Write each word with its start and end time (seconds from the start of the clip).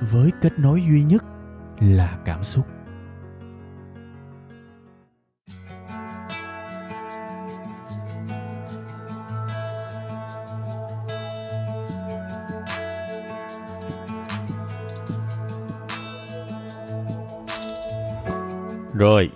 với 0.00 0.30
kết 0.40 0.58
nối 0.58 0.82
duy 0.82 1.02
nhất 1.02 1.24
là 1.80 2.18
cảm 2.24 2.44
xúc 2.44 2.66
Rồi, 18.94 19.30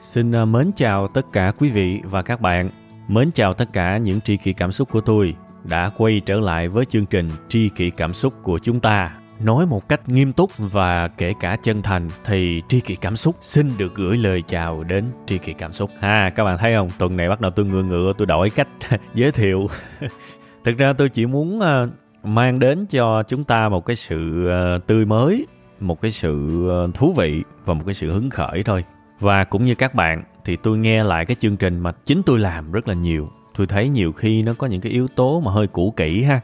xin 0.00 0.32
à, 0.32 0.44
mến 0.44 0.70
chào 0.76 1.08
tất 1.08 1.26
cả 1.32 1.52
quý 1.58 1.68
vị 1.68 2.00
và 2.04 2.22
các 2.22 2.40
bạn. 2.40 2.70
Mến 3.08 3.30
chào 3.34 3.54
tất 3.54 3.72
cả 3.72 3.96
những 3.96 4.20
tri 4.20 4.36
kỷ 4.36 4.52
cảm 4.52 4.72
xúc 4.72 4.88
của 4.90 5.00
tôi 5.00 5.34
đã 5.64 5.90
quay 5.96 6.20
trở 6.26 6.40
lại 6.40 6.68
với 6.68 6.84
chương 6.84 7.06
trình 7.06 7.28
tri 7.48 7.68
kỷ 7.68 7.90
cảm 7.90 8.14
xúc 8.14 8.34
của 8.42 8.58
chúng 8.58 8.80
ta. 8.80 9.19
Nói 9.44 9.66
một 9.66 9.88
cách 9.88 10.08
nghiêm 10.08 10.32
túc 10.32 10.50
và 10.58 11.08
kể 11.08 11.34
cả 11.40 11.56
chân 11.62 11.82
thành 11.82 12.08
thì 12.24 12.62
tri 12.68 12.80
kỷ 12.80 12.96
cảm 12.96 13.16
xúc 13.16 13.36
xin 13.40 13.72
được 13.78 13.94
gửi 13.94 14.16
lời 14.16 14.42
chào 14.48 14.84
đến 14.84 15.04
tri 15.26 15.38
kỷ 15.38 15.52
cảm 15.52 15.72
xúc. 15.72 15.90
Ha, 16.00 16.30
các 16.30 16.44
bạn 16.44 16.58
thấy 16.58 16.74
không? 16.74 16.90
Tuần 16.98 17.16
này 17.16 17.28
bắt 17.28 17.40
đầu 17.40 17.50
tôi 17.50 17.66
ngựa 17.66 17.82
ngựa 17.82 18.12
tôi 18.18 18.26
đổi 18.26 18.50
cách 18.50 18.68
giới 19.14 19.32
thiệu. 19.32 19.68
Thực 20.64 20.78
ra 20.78 20.92
tôi 20.92 21.08
chỉ 21.08 21.26
muốn 21.26 21.60
ờ, 21.60 21.88
mang 22.24 22.58
đến 22.58 22.86
cho 22.86 23.22
chúng 23.22 23.44
ta 23.44 23.68
một 23.68 23.86
cái 23.86 23.96
sự 23.96 24.48
ờ, 24.48 24.78
tươi 24.86 25.04
mới, 25.04 25.46
một 25.80 26.00
cái 26.00 26.10
sự 26.10 26.68
ờ, 26.68 26.88
thú 26.94 27.12
vị 27.12 27.42
và 27.64 27.74
một 27.74 27.82
cái 27.86 27.94
sự 27.94 28.10
hứng 28.10 28.30
khởi 28.30 28.62
thôi 28.62 28.84
và 29.20 29.44
cũng 29.44 29.64
như 29.64 29.74
các 29.74 29.94
bạn 29.94 30.24
thì 30.44 30.56
tôi 30.56 30.78
nghe 30.78 31.04
lại 31.04 31.26
cái 31.26 31.36
chương 31.40 31.56
trình 31.56 31.78
mà 31.78 31.92
chính 32.04 32.22
tôi 32.22 32.38
làm 32.38 32.72
rất 32.72 32.88
là 32.88 32.94
nhiều. 32.94 33.28
Tôi 33.56 33.66
thấy 33.66 33.88
nhiều 33.88 34.12
khi 34.12 34.42
nó 34.42 34.54
có 34.58 34.66
những 34.66 34.80
cái 34.80 34.92
yếu 34.92 35.08
tố 35.08 35.40
mà 35.40 35.52
hơi 35.52 35.66
cũ 35.66 35.94
kỹ 35.96 36.22
ha. 36.22 36.40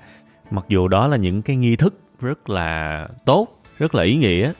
Mặc 0.50 0.64
dù 0.68 0.88
đó 0.88 1.06
là 1.06 1.16
những 1.16 1.42
cái 1.42 1.56
nghi 1.56 1.76
thức 1.76 1.94
rất 2.20 2.50
là 2.50 3.08
tốt, 3.24 3.62
rất 3.78 3.94
là 3.94 4.02
ý 4.02 4.16
nghĩa. 4.16 4.52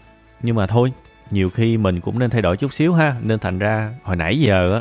Nhưng 0.43 0.57
mà 0.57 0.67
thôi, 0.67 0.93
nhiều 1.31 1.51
khi 1.51 1.77
mình 1.77 2.01
cũng 2.01 2.19
nên 2.19 2.31
thay 2.31 2.43
đổi 2.43 2.57
chút 2.57 2.73
xíu 2.73 2.95
ha. 2.95 3.15
Nên 3.23 3.39
thành 3.39 3.59
ra 3.59 3.95
hồi 4.03 4.17
nãy 4.17 4.41
giờ 4.41 4.75
á, 4.75 4.81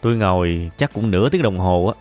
tôi 0.00 0.16
ngồi 0.16 0.70
chắc 0.76 0.92
cũng 0.92 1.10
nửa 1.10 1.28
tiếng 1.28 1.42
đồng 1.42 1.58
hồ 1.58 1.86
á. 1.86 1.94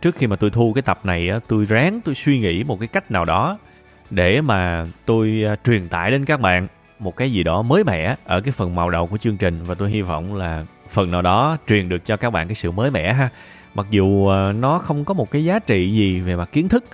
Trước 0.00 0.14
khi 0.14 0.26
mà 0.26 0.36
tôi 0.36 0.50
thu 0.50 0.72
cái 0.74 0.82
tập 0.82 1.00
này 1.04 1.28
á, 1.28 1.40
tôi 1.48 1.64
ráng 1.64 2.00
tôi 2.04 2.14
suy 2.14 2.38
nghĩ 2.38 2.64
một 2.64 2.80
cái 2.80 2.88
cách 2.88 3.10
nào 3.10 3.24
đó 3.24 3.58
để 4.10 4.40
mà 4.40 4.84
tôi 5.04 5.42
à, 5.46 5.56
truyền 5.64 5.88
tải 5.88 6.10
đến 6.10 6.24
các 6.24 6.40
bạn 6.40 6.68
một 6.98 7.16
cái 7.16 7.32
gì 7.32 7.42
đó 7.42 7.62
mới 7.62 7.84
mẻ 7.84 8.16
ở 8.24 8.40
cái 8.40 8.52
phần 8.52 8.74
màu 8.74 8.90
đầu 8.90 9.06
của 9.06 9.18
chương 9.18 9.36
trình 9.36 9.62
và 9.62 9.74
tôi 9.74 9.90
hy 9.90 10.02
vọng 10.02 10.34
là 10.34 10.64
phần 10.90 11.10
nào 11.10 11.22
đó 11.22 11.56
truyền 11.68 11.88
được 11.88 12.06
cho 12.06 12.16
các 12.16 12.30
bạn 12.30 12.48
cái 12.48 12.54
sự 12.54 12.70
mới 12.70 12.90
mẻ 12.90 13.12
ha 13.12 13.28
mặc 13.74 13.86
dù 13.90 14.28
à, 14.28 14.52
nó 14.52 14.78
không 14.78 15.04
có 15.04 15.14
một 15.14 15.30
cái 15.30 15.44
giá 15.44 15.58
trị 15.58 15.92
gì 15.92 16.20
về 16.20 16.36
mặt 16.36 16.48
kiến 16.52 16.68
thức 16.68 16.84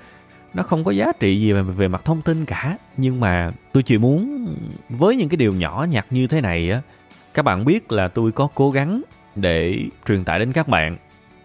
nó 0.55 0.62
không 0.62 0.84
có 0.84 0.91
giá 0.91 1.12
trị 1.20 1.41
gì 1.41 1.53
về, 1.53 1.62
về 1.62 1.89
mặt 1.89 2.05
thông 2.05 2.22
tin 2.22 2.45
cả. 2.45 2.77
Nhưng 2.97 3.20
mà 3.20 3.53
tôi 3.72 3.83
chỉ 3.83 3.98
muốn 3.98 4.47
với 4.89 5.17
những 5.17 5.28
cái 5.28 5.36
điều 5.36 5.53
nhỏ 5.53 5.86
nhặt 5.91 6.06
như 6.11 6.27
thế 6.27 6.41
này 6.41 6.70
á 6.70 6.81
các 7.34 7.42
bạn 7.42 7.64
biết 7.64 7.92
là 7.92 8.09
tôi 8.09 8.33
có 8.33 8.48
cố 8.55 8.70
gắng 8.70 9.03
để 9.34 9.78
truyền 10.09 10.25
tải 10.25 10.38
đến 10.38 10.53
các 10.53 10.69
bạn. 10.69 10.97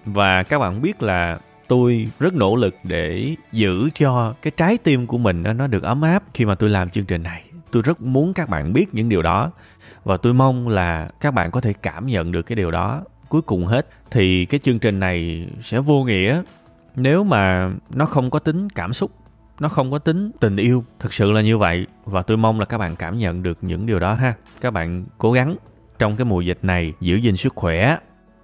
Và 0.06 0.44
các 0.44 0.60
bạn 0.60 0.82
biết 0.82 1.02
là 1.04 1.40
tôi 1.68 2.08
rất 2.20 2.34
nỗ 2.34 2.56
lực 2.56 2.76
để 2.84 3.36
giữ 3.52 3.90
cho 3.96 4.36
cái 4.42 4.52
trái 4.58 4.78
tim 4.78 5.08
của 5.08 5.18
mình 5.18 5.44
nó 5.56 5.68
được 5.68 5.84
ấm 5.84 6.02
áp 6.02 6.24
khi 6.34 6.46
mà 6.46 6.56
tôi 6.56 6.70
làm 6.70 6.90
chương 6.90 7.06
trình 7.06 7.24
này. 7.24 7.44
Tôi 7.72 7.82
rất 7.82 8.02
muốn 8.02 8.34
các 8.34 8.50
bạn 8.50 8.74
biết 8.74 8.86
những 8.92 9.10
điều 9.10 9.22
đó. 9.22 9.52
Và 10.04 10.18
tôi 10.18 10.34
mong 10.34 10.68
là 10.68 11.10
các 11.20 11.32
bạn 11.32 11.52
có 11.52 11.62
thể 11.62 11.74
cảm 11.74 12.08
nhận 12.08 12.32
được 12.32 12.42
cái 12.42 12.56
điều 12.56 12.72
đó. 12.72 13.04
Cuối 13.30 13.42
cùng 13.42 13.66
hết 13.66 13.88
thì 14.12 14.46
cái 14.46 14.60
chương 14.60 14.80
trình 14.80 15.00
này 15.00 15.48
sẽ 15.64 15.80
vô 15.80 16.04
nghĩa 16.04 16.42
nếu 16.98 17.24
mà 17.24 17.72
nó 17.94 18.06
không 18.06 18.30
có 18.30 18.40
tính 18.40 18.70
cảm 18.70 18.94
xúc, 18.94 19.12
nó 19.60 19.70
không 19.70 19.92
có 19.92 20.00
tính 20.00 20.32
tình 20.40 20.56
yêu, 20.56 20.84
thực 21.00 21.14
sự 21.14 21.32
là 21.32 21.42
như 21.42 21.58
vậy. 21.58 21.88
Và 22.06 22.22
tôi 22.22 22.38
mong 22.38 22.60
là 22.60 22.66
các 22.66 22.78
bạn 22.78 22.96
cảm 22.96 23.18
nhận 23.18 23.44
được 23.44 23.58
những 23.62 23.86
điều 23.86 24.00
đó 24.00 24.14
ha. 24.14 24.34
Các 24.62 24.72
bạn 24.72 25.06
cố 25.18 25.32
gắng 25.32 25.56
trong 26.00 26.16
cái 26.16 26.26
mùa 26.26 26.42
dịch 26.42 26.60
này 26.62 26.94
giữ 27.00 27.16
gìn 27.16 27.38
sức 27.38 27.54
khỏe, 27.56 27.98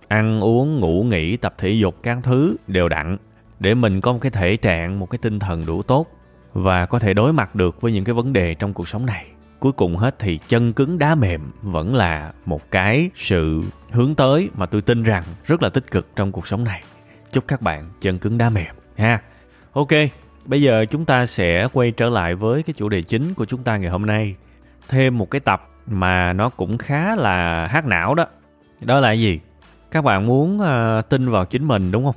ăn 0.07 0.41
uống, 0.41 0.79
ngủ, 0.79 1.03
nghỉ, 1.03 1.37
tập 1.37 1.53
thể 1.57 1.69
dục 1.69 1.95
các 2.03 2.17
thứ 2.23 2.55
đều 2.67 2.89
đặn 2.89 3.17
để 3.59 3.73
mình 3.73 4.01
có 4.01 4.13
một 4.13 4.19
cái 4.21 4.31
thể 4.31 4.57
trạng, 4.57 4.99
một 4.99 5.09
cái 5.09 5.19
tinh 5.21 5.39
thần 5.39 5.65
đủ 5.65 5.83
tốt 5.83 6.07
và 6.53 6.85
có 6.85 6.99
thể 6.99 7.13
đối 7.13 7.33
mặt 7.33 7.55
được 7.55 7.81
với 7.81 7.91
những 7.91 8.03
cái 8.03 8.13
vấn 8.13 8.33
đề 8.33 8.53
trong 8.53 8.73
cuộc 8.73 8.87
sống 8.87 9.05
này. 9.05 9.25
Cuối 9.59 9.71
cùng 9.71 9.97
hết 9.97 10.15
thì 10.19 10.39
chân 10.47 10.73
cứng 10.73 10.99
đá 10.99 11.15
mềm 11.15 11.51
vẫn 11.61 11.95
là 11.95 12.33
một 12.45 12.71
cái 12.71 13.09
sự 13.15 13.61
hướng 13.91 14.15
tới 14.15 14.49
mà 14.53 14.65
tôi 14.65 14.81
tin 14.81 15.03
rằng 15.03 15.23
rất 15.45 15.63
là 15.63 15.69
tích 15.69 15.91
cực 15.91 16.15
trong 16.15 16.31
cuộc 16.31 16.47
sống 16.47 16.63
này 16.63 16.83
chúc 17.33 17.47
các 17.47 17.61
bạn 17.61 17.89
chân 18.01 18.19
cứng 18.19 18.37
đá 18.37 18.49
mềm 18.49 18.75
ha. 18.95 19.21
Ok 19.73 19.89
bây 20.45 20.61
giờ 20.61 20.85
chúng 20.89 21.05
ta 21.05 21.25
sẽ 21.25 21.67
quay 21.73 21.91
trở 21.91 22.09
lại 22.09 22.35
với 22.35 22.63
cái 22.63 22.73
chủ 22.77 22.89
đề 22.89 23.03
chính 23.03 23.33
của 23.33 23.45
chúng 23.45 23.63
ta 23.63 23.77
ngày 23.77 23.89
hôm 23.89 24.05
nay. 24.05 24.35
Thêm 24.89 25.17
một 25.17 25.31
cái 25.31 25.39
tập 25.39 25.69
mà 25.85 26.33
nó 26.33 26.49
cũng 26.49 26.77
khá 26.77 27.15
là 27.15 27.67
hát 27.67 27.85
não 27.85 28.15
đó. 28.15 28.25
Đó 28.81 28.99
là 28.99 29.11
gì? 29.11 29.39
Các 29.91 30.03
bạn 30.03 30.27
muốn 30.27 30.59
uh, 30.59 31.09
tin 31.09 31.29
vào 31.29 31.45
chính 31.45 31.67
mình 31.67 31.91
đúng 31.91 32.05
không? 32.05 32.15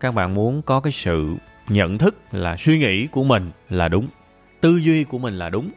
Các 0.00 0.14
bạn 0.14 0.34
muốn 0.34 0.62
có 0.62 0.80
cái 0.80 0.92
sự 0.92 1.36
nhận 1.68 1.98
thức 1.98 2.14
là 2.32 2.56
suy 2.56 2.78
nghĩ 2.78 3.06
của 3.06 3.24
mình 3.24 3.50
là 3.68 3.88
đúng 3.88 4.06
tư 4.60 4.76
duy 4.76 5.04
của 5.04 5.18
mình 5.18 5.34
là 5.34 5.48
đúng 5.48 5.70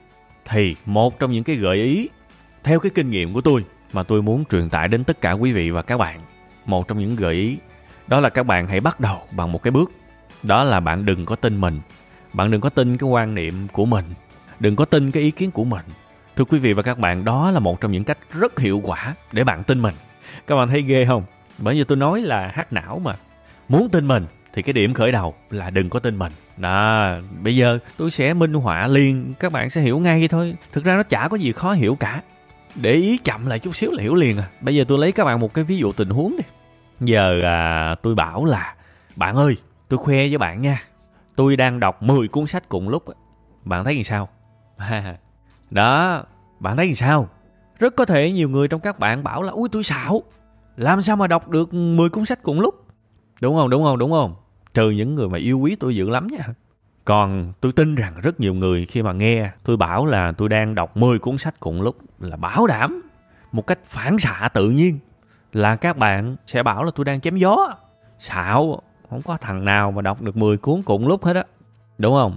thì 0.45 0.75
một 0.85 1.19
trong 1.19 1.31
những 1.31 1.43
cái 1.43 1.55
gợi 1.55 1.77
ý 1.77 2.09
theo 2.63 2.79
cái 2.79 2.91
kinh 2.95 3.09
nghiệm 3.09 3.33
của 3.33 3.41
tôi 3.41 3.65
mà 3.93 4.03
tôi 4.03 4.21
muốn 4.21 4.43
truyền 4.51 4.69
tải 4.69 4.87
đến 4.87 5.03
tất 5.03 5.21
cả 5.21 5.31
quý 5.31 5.51
vị 5.51 5.69
và 5.69 5.81
các 5.81 5.97
bạn 5.97 6.19
một 6.65 6.87
trong 6.87 6.99
những 6.99 7.15
gợi 7.15 7.35
ý 7.35 7.57
đó 8.07 8.19
là 8.19 8.29
các 8.29 8.43
bạn 8.43 8.67
hãy 8.67 8.79
bắt 8.79 8.99
đầu 8.99 9.17
bằng 9.31 9.51
một 9.51 9.63
cái 9.63 9.71
bước. 9.71 9.91
Đó 10.43 10.63
là 10.63 10.79
bạn 10.79 11.05
đừng 11.05 11.25
có 11.25 11.35
tin 11.35 11.61
mình. 11.61 11.79
Bạn 12.33 12.51
đừng 12.51 12.61
có 12.61 12.69
tin 12.69 12.97
cái 12.97 13.09
quan 13.09 13.35
niệm 13.35 13.67
của 13.71 13.85
mình. 13.85 14.05
Đừng 14.59 14.75
có 14.75 14.85
tin 14.85 15.11
cái 15.11 15.23
ý 15.23 15.31
kiến 15.31 15.51
của 15.51 15.63
mình. 15.63 15.85
Thưa 16.35 16.43
quý 16.43 16.59
vị 16.59 16.73
và 16.73 16.83
các 16.83 16.99
bạn, 16.99 17.25
đó 17.25 17.51
là 17.51 17.59
một 17.59 17.81
trong 17.81 17.91
những 17.91 18.03
cách 18.03 18.17
rất 18.39 18.59
hiệu 18.59 18.81
quả 18.83 19.15
để 19.31 19.43
bạn 19.43 19.63
tin 19.63 19.81
mình. 19.81 19.93
Các 20.47 20.55
bạn 20.55 20.67
thấy 20.67 20.81
ghê 20.81 21.05
không? 21.07 21.23
Bởi 21.57 21.75
vì 21.75 21.83
tôi 21.83 21.97
nói 21.97 22.21
là 22.21 22.51
hát 22.53 22.73
não 22.73 23.01
mà. 23.03 23.13
Muốn 23.69 23.89
tin 23.89 24.07
mình 24.07 24.25
thì 24.53 24.61
cái 24.61 24.73
điểm 24.73 24.93
khởi 24.93 25.11
đầu 25.11 25.35
là 25.49 25.69
đừng 25.69 25.89
có 25.89 25.99
tin 25.99 26.19
mình. 26.19 26.31
Đó, 26.57 27.11
bây 27.43 27.55
giờ 27.55 27.79
tôi 27.97 28.11
sẽ 28.11 28.33
minh 28.33 28.53
họa 28.53 28.87
liền. 28.87 29.33
Các 29.39 29.51
bạn 29.51 29.69
sẽ 29.69 29.81
hiểu 29.81 29.99
ngay 29.99 30.27
thôi. 30.27 30.55
Thực 30.71 30.83
ra 30.83 30.95
nó 30.95 31.03
chả 31.03 31.27
có 31.27 31.37
gì 31.37 31.51
khó 31.51 31.73
hiểu 31.73 31.95
cả. 31.99 32.21
Để 32.75 32.93
ý 32.93 33.17
chậm 33.17 33.45
lại 33.45 33.59
chút 33.59 33.75
xíu 33.75 33.91
là 33.91 34.03
hiểu 34.03 34.15
liền 34.15 34.37
à. 34.37 34.47
Bây 34.61 34.75
giờ 34.75 34.83
tôi 34.87 34.99
lấy 34.99 35.11
các 35.11 35.23
bạn 35.23 35.39
một 35.39 35.53
cái 35.53 35.63
ví 35.63 35.77
dụ 35.77 35.91
tình 35.91 36.09
huống 36.09 36.35
đi 36.37 36.43
giờ 37.01 37.39
à, 37.43 37.95
tôi 37.95 38.15
bảo 38.15 38.45
là 38.45 38.75
bạn 39.15 39.35
ơi 39.35 39.57
tôi 39.89 39.97
khoe 39.97 40.15
với 40.15 40.37
bạn 40.37 40.61
nha. 40.61 40.81
Tôi 41.35 41.55
đang 41.55 41.79
đọc 41.79 42.03
10 42.03 42.27
cuốn 42.27 42.47
sách 42.47 42.69
cùng 42.69 42.89
lúc 42.89 43.03
bạn 43.63 43.83
thấy 43.83 43.95
như 43.95 44.03
sao? 44.03 44.29
Đó 45.69 46.23
bạn 46.59 46.77
thấy 46.77 46.87
như 46.87 46.93
sao? 46.93 47.29
Rất 47.79 47.95
có 47.95 48.05
thể 48.05 48.31
nhiều 48.31 48.49
người 48.49 48.67
trong 48.67 48.81
các 48.81 48.99
bạn 48.99 49.23
bảo 49.23 49.41
là 49.41 49.51
ui 49.51 49.69
tôi 49.69 49.83
xạo. 49.83 50.23
Làm 50.77 51.01
sao 51.01 51.15
mà 51.15 51.27
đọc 51.27 51.49
được 51.49 51.73
10 51.73 52.09
cuốn 52.09 52.25
sách 52.25 52.39
cùng 52.43 52.59
lúc? 52.59 52.85
Đúng 53.41 53.55
không? 53.55 53.69
Đúng 53.69 53.83
không? 53.83 53.97
Đúng 53.97 54.11
không? 54.11 54.35
Trừ 54.73 54.89
những 54.89 55.15
người 55.15 55.29
mà 55.29 55.37
yêu 55.37 55.59
quý 55.59 55.75
tôi 55.79 55.95
dữ 55.95 56.09
lắm 56.09 56.27
nha. 56.27 56.45
Còn 57.05 57.53
tôi 57.61 57.71
tin 57.71 57.95
rằng 57.95 58.13
rất 58.21 58.39
nhiều 58.39 58.53
người 58.53 58.85
khi 58.85 59.01
mà 59.01 59.13
nghe 59.13 59.51
tôi 59.63 59.77
bảo 59.77 60.05
là 60.05 60.31
tôi 60.31 60.49
đang 60.49 60.75
đọc 60.75 60.97
10 60.97 61.19
cuốn 61.19 61.37
sách 61.37 61.59
cùng 61.59 61.81
lúc 61.81 61.97
là 62.19 62.37
bảo 62.37 62.67
đảm 62.67 63.01
một 63.51 63.67
cách 63.67 63.79
phản 63.85 64.17
xạ 64.17 64.49
tự 64.53 64.69
nhiên 64.69 64.99
là 65.53 65.75
các 65.75 65.97
bạn 65.97 66.35
sẽ 66.47 66.63
bảo 66.63 66.83
là 66.83 66.91
tôi 66.95 67.05
đang 67.05 67.21
chém 67.21 67.37
gió. 67.37 67.75
Xạo 68.19 68.81
không 69.09 69.21
có 69.21 69.37
thằng 69.37 69.65
nào 69.65 69.91
mà 69.91 70.01
đọc 70.01 70.21
được 70.21 70.37
10 70.37 70.57
cuốn 70.57 70.81
cùng 70.81 71.07
lúc 71.07 71.25
hết 71.25 71.35
á. 71.35 71.43
Đúng 71.97 72.13
không? 72.13 72.35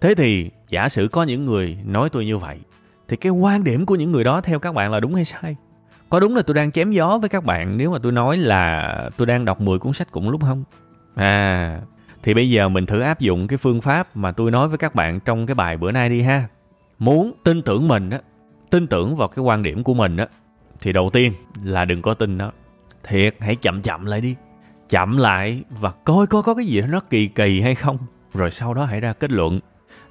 Thế 0.00 0.14
thì 0.14 0.50
giả 0.68 0.88
sử 0.88 1.08
có 1.12 1.22
những 1.22 1.46
người 1.46 1.78
nói 1.84 2.10
tôi 2.10 2.24
như 2.24 2.38
vậy 2.38 2.58
thì 3.08 3.16
cái 3.16 3.32
quan 3.32 3.64
điểm 3.64 3.86
của 3.86 3.94
những 3.94 4.12
người 4.12 4.24
đó 4.24 4.40
theo 4.40 4.58
các 4.58 4.74
bạn 4.74 4.92
là 4.92 5.00
đúng 5.00 5.14
hay 5.14 5.24
sai? 5.24 5.56
Có 6.08 6.20
đúng 6.20 6.36
là 6.36 6.42
tôi 6.42 6.54
đang 6.54 6.72
chém 6.72 6.90
gió 6.90 7.18
với 7.18 7.28
các 7.28 7.44
bạn 7.44 7.76
nếu 7.78 7.90
mà 7.90 7.98
tôi 8.02 8.12
nói 8.12 8.36
là 8.36 9.10
tôi 9.16 9.26
đang 9.26 9.44
đọc 9.44 9.60
10 9.60 9.78
cuốn 9.78 9.92
sách 9.92 10.08
cùng 10.10 10.30
lúc 10.30 10.40
không? 10.44 10.64
À, 11.14 11.80
thì 12.22 12.34
bây 12.34 12.50
giờ 12.50 12.68
mình 12.68 12.86
thử 12.86 13.00
áp 13.00 13.20
dụng 13.20 13.46
cái 13.46 13.56
phương 13.56 13.80
pháp 13.80 14.16
mà 14.16 14.32
tôi 14.32 14.50
nói 14.50 14.68
với 14.68 14.78
các 14.78 14.94
bạn 14.94 15.20
trong 15.20 15.46
cái 15.46 15.54
bài 15.54 15.76
bữa 15.76 15.92
nay 15.92 16.08
đi 16.08 16.22
ha. 16.22 16.48
Muốn 16.98 17.32
tin 17.44 17.62
tưởng 17.62 17.88
mình 17.88 18.10
á, 18.10 18.20
tin 18.70 18.86
tưởng 18.86 19.16
vào 19.16 19.28
cái 19.28 19.42
quan 19.42 19.62
điểm 19.62 19.84
của 19.84 19.94
mình 19.94 20.16
á, 20.16 20.26
thì 20.82 20.92
đầu 20.92 21.10
tiên 21.12 21.32
là 21.64 21.84
đừng 21.84 22.02
có 22.02 22.14
tin 22.14 22.38
nó. 22.38 22.52
Thiệt, 23.02 23.36
hãy 23.40 23.56
chậm 23.56 23.82
chậm 23.82 24.06
lại 24.06 24.20
đi. 24.20 24.36
Chậm 24.88 25.16
lại 25.16 25.62
và 25.80 25.90
coi 25.90 26.26
coi 26.26 26.42
có 26.42 26.54
cái 26.54 26.66
gì 26.66 26.80
nó 26.80 27.00
kỳ 27.00 27.26
kỳ 27.26 27.60
hay 27.60 27.74
không. 27.74 27.98
Rồi 28.34 28.50
sau 28.50 28.74
đó 28.74 28.84
hãy 28.84 29.00
ra 29.00 29.12
kết 29.12 29.30
luận. 29.30 29.60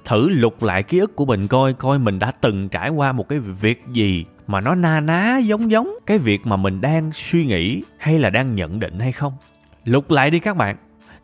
thử 0.04 0.28
lục 0.28 0.62
lại 0.62 0.82
ký 0.82 0.98
ức 0.98 1.16
của 1.16 1.24
mình 1.24 1.48
coi 1.48 1.74
coi 1.74 1.98
mình 1.98 2.18
đã 2.18 2.32
từng 2.40 2.68
trải 2.68 2.88
qua 2.88 3.12
một 3.12 3.28
cái 3.28 3.38
việc 3.38 3.82
gì 3.92 4.24
mà 4.46 4.60
nó 4.60 4.74
na 4.74 5.00
ná 5.00 5.38
giống 5.38 5.70
giống 5.70 5.98
cái 6.06 6.18
việc 6.18 6.46
mà 6.46 6.56
mình 6.56 6.80
đang 6.80 7.10
suy 7.12 7.46
nghĩ 7.46 7.82
hay 7.98 8.18
là 8.18 8.30
đang 8.30 8.54
nhận 8.54 8.80
định 8.80 8.98
hay 8.98 9.12
không 9.12 9.32
lục 9.84 10.10
lại 10.10 10.30
đi 10.30 10.38
các 10.38 10.56
bạn 10.56 10.76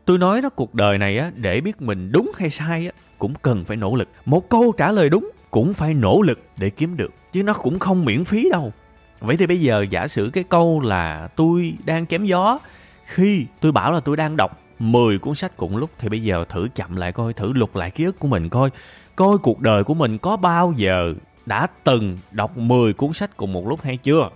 tôi 0.04 0.18
nói 0.18 0.42
đó 0.42 0.48
cuộc 0.48 0.74
đời 0.74 0.98
này 0.98 1.18
á 1.18 1.30
để 1.36 1.60
biết 1.60 1.82
mình 1.82 2.12
đúng 2.12 2.30
hay 2.36 2.50
sai 2.50 2.86
á 2.86 2.92
cũng 3.18 3.34
cần 3.42 3.64
phải 3.64 3.76
nỗ 3.76 3.96
lực 3.96 4.08
một 4.24 4.48
câu 4.48 4.72
trả 4.76 4.92
lời 4.92 5.08
đúng 5.08 5.30
cũng 5.50 5.74
phải 5.74 5.94
nỗ 5.94 6.22
lực 6.22 6.40
để 6.58 6.70
kiếm 6.70 6.96
được 6.96 7.10
chứ 7.32 7.42
nó 7.42 7.52
cũng 7.52 7.78
không 7.78 8.04
miễn 8.04 8.24
phí 8.24 8.48
đâu 8.52 8.72
vậy 9.20 9.36
thì 9.36 9.46
bây 9.46 9.60
giờ 9.60 9.86
giả 9.90 10.08
sử 10.08 10.30
cái 10.32 10.44
câu 10.44 10.80
là 10.80 11.28
tôi 11.36 11.74
đang 11.84 12.06
chém 12.06 12.24
gió 12.24 12.58
khi 13.04 13.46
tôi 13.60 13.72
bảo 13.72 13.92
là 13.92 14.00
tôi 14.00 14.16
đang 14.16 14.36
đọc 14.36 14.58
10 14.78 15.18
cuốn 15.18 15.34
sách 15.34 15.56
cùng 15.56 15.76
lúc, 15.76 15.90
thì 15.98 16.08
bây 16.08 16.22
giờ 16.22 16.44
thử 16.48 16.68
chậm 16.74 16.96
lại 16.96 17.12
coi, 17.12 17.32
thử 17.32 17.52
lục 17.52 17.76
lại 17.76 17.90
ký 17.90 18.04
ức 18.04 18.18
của 18.18 18.28
mình 18.28 18.48
coi. 18.48 18.70
Coi 19.16 19.38
cuộc 19.38 19.60
đời 19.60 19.84
của 19.84 19.94
mình 19.94 20.18
có 20.18 20.36
bao 20.36 20.72
giờ 20.76 21.14
đã 21.46 21.66
từng 21.84 22.18
đọc 22.30 22.56
10 22.56 22.92
cuốn 22.92 23.12
sách 23.12 23.36
cùng 23.36 23.52
một 23.52 23.68
lúc 23.68 23.82
hay 23.82 23.96
chưa? 23.96 24.30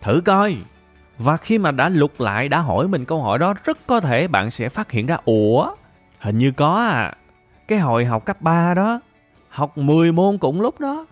Thử 0.00 0.20
coi. 0.24 0.56
Và 1.18 1.36
khi 1.36 1.58
mà 1.58 1.70
đã 1.70 1.88
lục 1.88 2.20
lại, 2.20 2.48
đã 2.48 2.60
hỏi 2.60 2.88
mình 2.88 3.04
câu 3.04 3.22
hỏi 3.22 3.38
đó, 3.38 3.54
rất 3.64 3.78
có 3.86 4.00
thể 4.00 4.28
bạn 4.28 4.50
sẽ 4.50 4.68
phát 4.68 4.90
hiện 4.90 5.06
ra, 5.06 5.18
ủa, 5.24 5.74
hình 6.18 6.38
như 6.38 6.50
có 6.50 6.76
à. 6.76 7.12
Cái 7.68 7.78
hồi 7.78 8.04
học 8.04 8.24
cấp 8.24 8.42
3 8.42 8.74
đó, 8.74 9.00
học 9.48 9.78
10 9.78 10.12
môn 10.12 10.38
cùng 10.38 10.60
lúc 10.60 10.80
đó, 10.80 11.06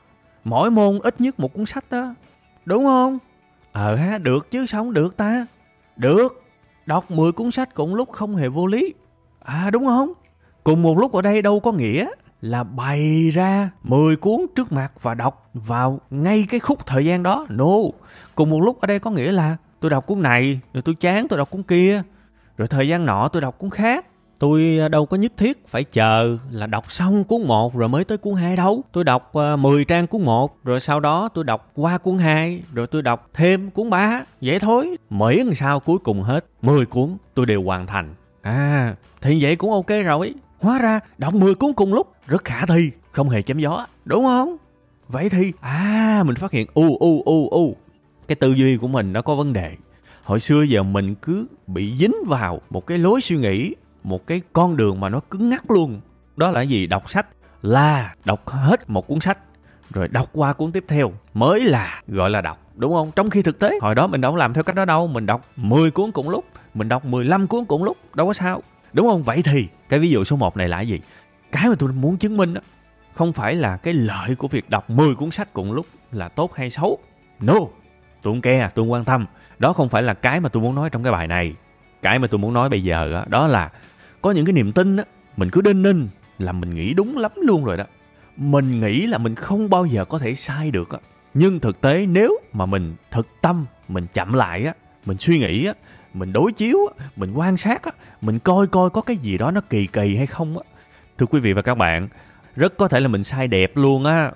mỗi 0.45 0.71
môn 0.71 0.99
ít 1.03 1.21
nhất 1.21 1.41
một 1.41 1.53
cuốn 1.53 1.67
sách 1.67 1.85
đó 1.91 2.15
đúng 2.65 2.85
không? 2.85 3.19
Ờ 3.73 3.97
ha 3.97 4.19
được 4.19 4.51
chứ, 4.51 4.67
sao 4.67 4.81
không 4.81 4.93
được 4.93 5.17
ta? 5.17 5.47
Được. 5.97 6.43
Đọc 6.87 7.11
10 7.11 7.33
cuốn 7.33 7.51
sách 7.51 7.75
cùng 7.75 7.95
lúc 7.95 8.13
không 8.13 8.37
hề 8.37 8.49
vô 8.49 8.67
lý. 8.67 8.95
À 9.45 9.71
đúng 9.71 9.87
không? 9.87 10.13
Cùng 10.65 10.83
một 10.83 10.99
lúc 10.99 11.13
ở 11.13 11.23
đây 11.23 11.43
đâu 11.43 11.61
có 11.61 11.73
nghĩa 11.73 12.09
là 12.41 12.65
bày 12.65 13.31
ra 13.31 13.71
10 13.83 14.17
cuốn 14.17 14.47
trước 14.55 14.73
mặt 14.73 14.93
và 15.03 15.15
đọc 15.15 15.51
vào 15.55 16.01
ngay 16.11 16.47
cái 16.51 16.61
khúc 16.61 16.87
thời 16.87 17.07
gian 17.07 17.23
đó. 17.23 17.47
No. 17.49 17.75
Cùng 18.35 18.51
một 18.51 18.61
lúc 18.61 18.81
ở 18.81 18.87
đây 18.87 18.99
có 18.99 19.11
nghĩa 19.11 19.33
là 19.33 19.57
tôi 19.81 19.91
đọc 19.91 20.07
cuốn 20.07 20.23
này, 20.23 20.61
rồi 20.75 20.83
tôi 20.83 20.95
chán, 20.95 21.29
tôi 21.29 21.39
đọc 21.39 21.51
cuốn 21.51 21.63
kia. 21.63 22.03
Rồi 22.57 22.69
thời 22.69 22.89
gian 22.89 23.07
nọ 23.07 23.29
tôi 23.29 23.43
đọc 23.43 23.59
cuốn 23.59 23.71
khác 23.71 24.07
tôi 24.39 24.79
à, 24.81 24.89
đâu 24.89 25.07
có 25.07 25.17
nhất 25.17 25.33
thiết 25.37 25.67
phải 25.69 25.85
chờ 25.85 26.37
là 26.51 26.67
đọc 26.67 26.93
xong 26.93 27.25
cuốn 27.25 27.43
1 27.43 27.75
rồi 27.75 27.89
mới 27.89 28.05
tới 28.05 28.19
cuốn 28.19 28.35
2 28.35 28.57
đâu. 28.57 28.83
Tôi 28.93 29.05
đọc 29.05 29.35
à, 29.35 29.57
10 29.57 29.85
trang 29.85 30.07
cuốn 30.07 30.23
1 30.23 30.65
rồi 30.65 30.81
sau 30.81 31.01
đó 31.01 31.29
tôi 31.35 31.45
đọc 31.45 31.71
qua 31.75 31.99
cuốn 31.99 32.19
2 32.19 32.63
rồi 32.73 32.87
tôi 32.87 33.03
đọc 33.03 33.29
thêm 33.35 33.71
cuốn 33.71 33.91
3. 33.91 34.25
Vậy 34.41 34.59
thôi. 34.59 34.97
Miễn 35.11 35.55
sao 35.55 35.81
cuối 35.81 35.99
cùng 35.99 36.23
hết 36.23 36.47
10 36.63 36.87
cuốn 36.87 37.17
tôi 37.35 37.47
đều 37.47 37.63
hoàn 37.63 37.87
thành. 37.87 38.15
À 38.43 38.95
thì 39.21 39.43
vậy 39.43 39.57
cũng 39.57 39.71
ok 39.71 39.91
rồi. 40.05 40.35
Hóa 40.61 40.79
ra 40.79 41.01
đọc 41.19 41.35
10 41.35 41.55
cuốn 41.55 41.73
cùng 41.73 41.95
lúc 41.95 42.13
rất 42.27 42.45
khả 42.45 42.67
thi, 42.67 42.91
không 43.11 43.29
hề 43.29 43.43
chém 43.43 43.59
gió, 43.59 43.87
đúng 44.05 44.25
không? 44.25 44.57
Vậy 45.09 45.29
thì 45.29 45.53
à 45.61 46.23
mình 46.27 46.37
phát 46.37 46.53
hiện 46.53 46.67
u 46.75 46.97
u 46.97 47.23
u 47.25 47.49
u 47.49 47.77
cái 48.29 48.37
tư 48.37 48.53
duy 48.53 48.77
của 48.77 48.89
mình 48.89 49.13
nó 49.13 49.23
có 49.23 49.35
vấn 49.35 49.53
đề. 49.53 49.77
Hồi 50.25 50.41
xưa 50.41 50.63
giờ 50.63 50.83
mình 50.83 51.15
cứ 51.15 51.47
bị 51.67 51.97
dính 51.97 52.15
vào 52.27 52.61
một 52.71 52.87
cái 52.87 52.99
lối 52.99 53.21
suy 53.21 53.37
nghĩ 53.37 53.75
một 54.05 54.27
cái 54.27 54.41
con 54.53 54.77
đường 54.77 55.01
mà 55.01 55.09
nó 55.09 55.21
cứng 55.21 55.49
ngắc 55.51 55.71
luôn. 55.71 56.01
Đó 56.37 56.51
là 56.51 56.63
gì? 56.63 56.87
Đọc 56.87 57.11
sách. 57.11 57.27
Là 57.63 58.15
đọc 58.25 58.49
hết 58.49 58.91
một 58.91 59.07
cuốn 59.07 59.21
sách. 59.21 59.39
Rồi 59.91 60.09
đọc 60.09 60.29
qua 60.33 60.53
cuốn 60.53 60.73
tiếp 60.73 60.85
theo. 60.89 61.13
Mới 61.35 61.61
là 61.61 62.03
gọi 62.09 62.31
là 62.31 62.41
đọc 62.41 62.59
đúng 62.77 62.93
không? 62.93 63.11
Trong 63.17 63.31
khi 63.31 63.43
thực 63.43 63.59
tế 63.59 63.79
hồi 63.83 63.95
đó 63.95 64.07
mình 64.07 64.21
đâu 64.21 64.37
làm 64.37 64.55
theo 64.55 64.65
cách 64.65 64.77
đó 64.77 64.85
đâu. 64.85 65.07
Mình 65.07 65.27
đọc 65.27 65.43
10 65.57 65.91
cuốn 65.91 66.13
cùng 66.13 66.29
lúc. 66.29 66.45
Mình 66.75 66.89
đọc 66.89 67.05
15 67.05 67.47
cuốn 67.47 67.65
cùng 67.65 67.85
lúc. 67.85 67.97
Đâu 68.15 68.27
có 68.27 68.33
sao. 68.33 68.63
Đúng 68.93 69.09
không? 69.09 69.23
Vậy 69.23 69.43
thì 69.45 69.69
cái 69.89 70.01
ví 70.01 70.11
dụ 70.11 70.25
số 70.25 70.37
1 70.37 70.57
này 70.57 70.69
là 70.69 70.81
gì? 70.81 71.01
Cái 71.53 71.69
mà 71.69 71.75
tôi 71.79 71.93
muốn 71.93 72.17
chứng 72.17 72.37
minh 72.37 72.55
đó, 72.55 72.61
không 73.15 73.33
phải 73.33 73.55
là 73.55 73.77
cái 73.77 73.95
lợi 73.95 74.35
của 74.35 74.49
việc 74.49 74.71
đọc 74.71 74.91
10 74.91 75.15
cuốn 75.15 75.31
sách 75.31 75.53
cùng 75.53 75.73
lúc 75.73 75.87
là 76.13 76.29
tốt 76.29 76.55
hay 76.55 76.71
xấu. 76.71 76.99
No. 77.41 77.55
Tôi 78.23 78.33
không 78.33 78.41
care 78.41 78.71
tôi 78.75 78.83
không 78.83 78.93
quan 78.93 79.05
tâm. 79.05 79.27
Đó 79.59 79.73
không 79.73 79.89
phải 79.89 80.03
là 80.03 80.15
cái 80.15 80.41
mà 80.41 80.49
tôi 80.49 80.63
muốn 80.63 80.75
nói 80.75 80.91
trong 80.91 81.03
cái 81.03 81.13
bài 81.13 81.27
này. 81.27 81.55
Cái 82.03 82.19
mà 82.19 82.27
tôi 82.27 82.39
muốn 82.39 82.53
nói 82.53 82.69
bây 82.69 82.85
giờ 82.85 83.11
đó, 83.13 83.25
đó 83.29 83.47
là 83.47 83.71
có 84.25 84.31
những 84.31 84.45
cái 84.45 84.53
niềm 84.53 84.73
tin 84.73 84.97
á, 84.97 85.05
mình 85.37 85.51
cứ 85.51 85.61
đinh 85.61 85.83
ninh 85.83 86.09
là 86.39 86.53
mình 86.53 86.75
nghĩ 86.75 86.95
đúng 86.95 87.19
lắm 87.19 87.31
luôn 87.37 87.65
rồi 87.65 87.77
đó. 87.77 87.85
Mình 88.37 88.81
nghĩ 88.81 89.07
là 89.07 89.19
mình 89.19 89.35
không 89.35 89.71
bao 89.71 89.87
giờ 89.87 90.05
có 90.05 90.19
thể 90.19 90.35
sai 90.35 90.71
được 90.71 90.91
á. 90.91 90.99
Nhưng 91.35 91.61
thực 91.61 91.81
tế 91.81 92.07
nếu 92.07 92.41
mà 92.53 92.67
mình 92.67 92.95
thực 93.11 93.27
tâm, 93.41 93.67
mình 93.89 94.07
chậm 94.13 94.33
lại 94.33 94.65
á, 94.65 94.75
mình 95.07 95.19
suy 95.19 95.39
nghĩ 95.39 95.67
á, 95.67 95.75
mình 96.15 96.33
đối 96.33 96.53
chiếu 96.53 96.79
á, 96.99 97.07
mình 97.17 97.33
quan 97.35 97.57
sát 97.57 97.83
á, 97.83 97.93
mình 98.21 98.39
coi 98.39 98.67
coi 98.67 98.91
có 98.91 99.01
cái 99.01 99.17
gì 99.17 99.39
đó 99.39 99.51
nó 99.51 99.61
kỳ 99.61 99.87
kỳ 99.87 100.17
hay 100.17 100.27
không 100.27 100.59
á, 100.59 100.65
thưa 101.19 101.27
quý 101.27 101.41
vị 101.41 101.53
và 101.53 101.63
các 101.63 101.75
bạn, 101.75 102.09
rất 102.57 102.77
có 102.77 102.89
thể 102.89 103.01
là 103.01 103.09
mình 103.09 103.25
sai 103.25 103.49
đẹp 103.49 103.77
luôn 103.77 104.05
á. 104.05 104.33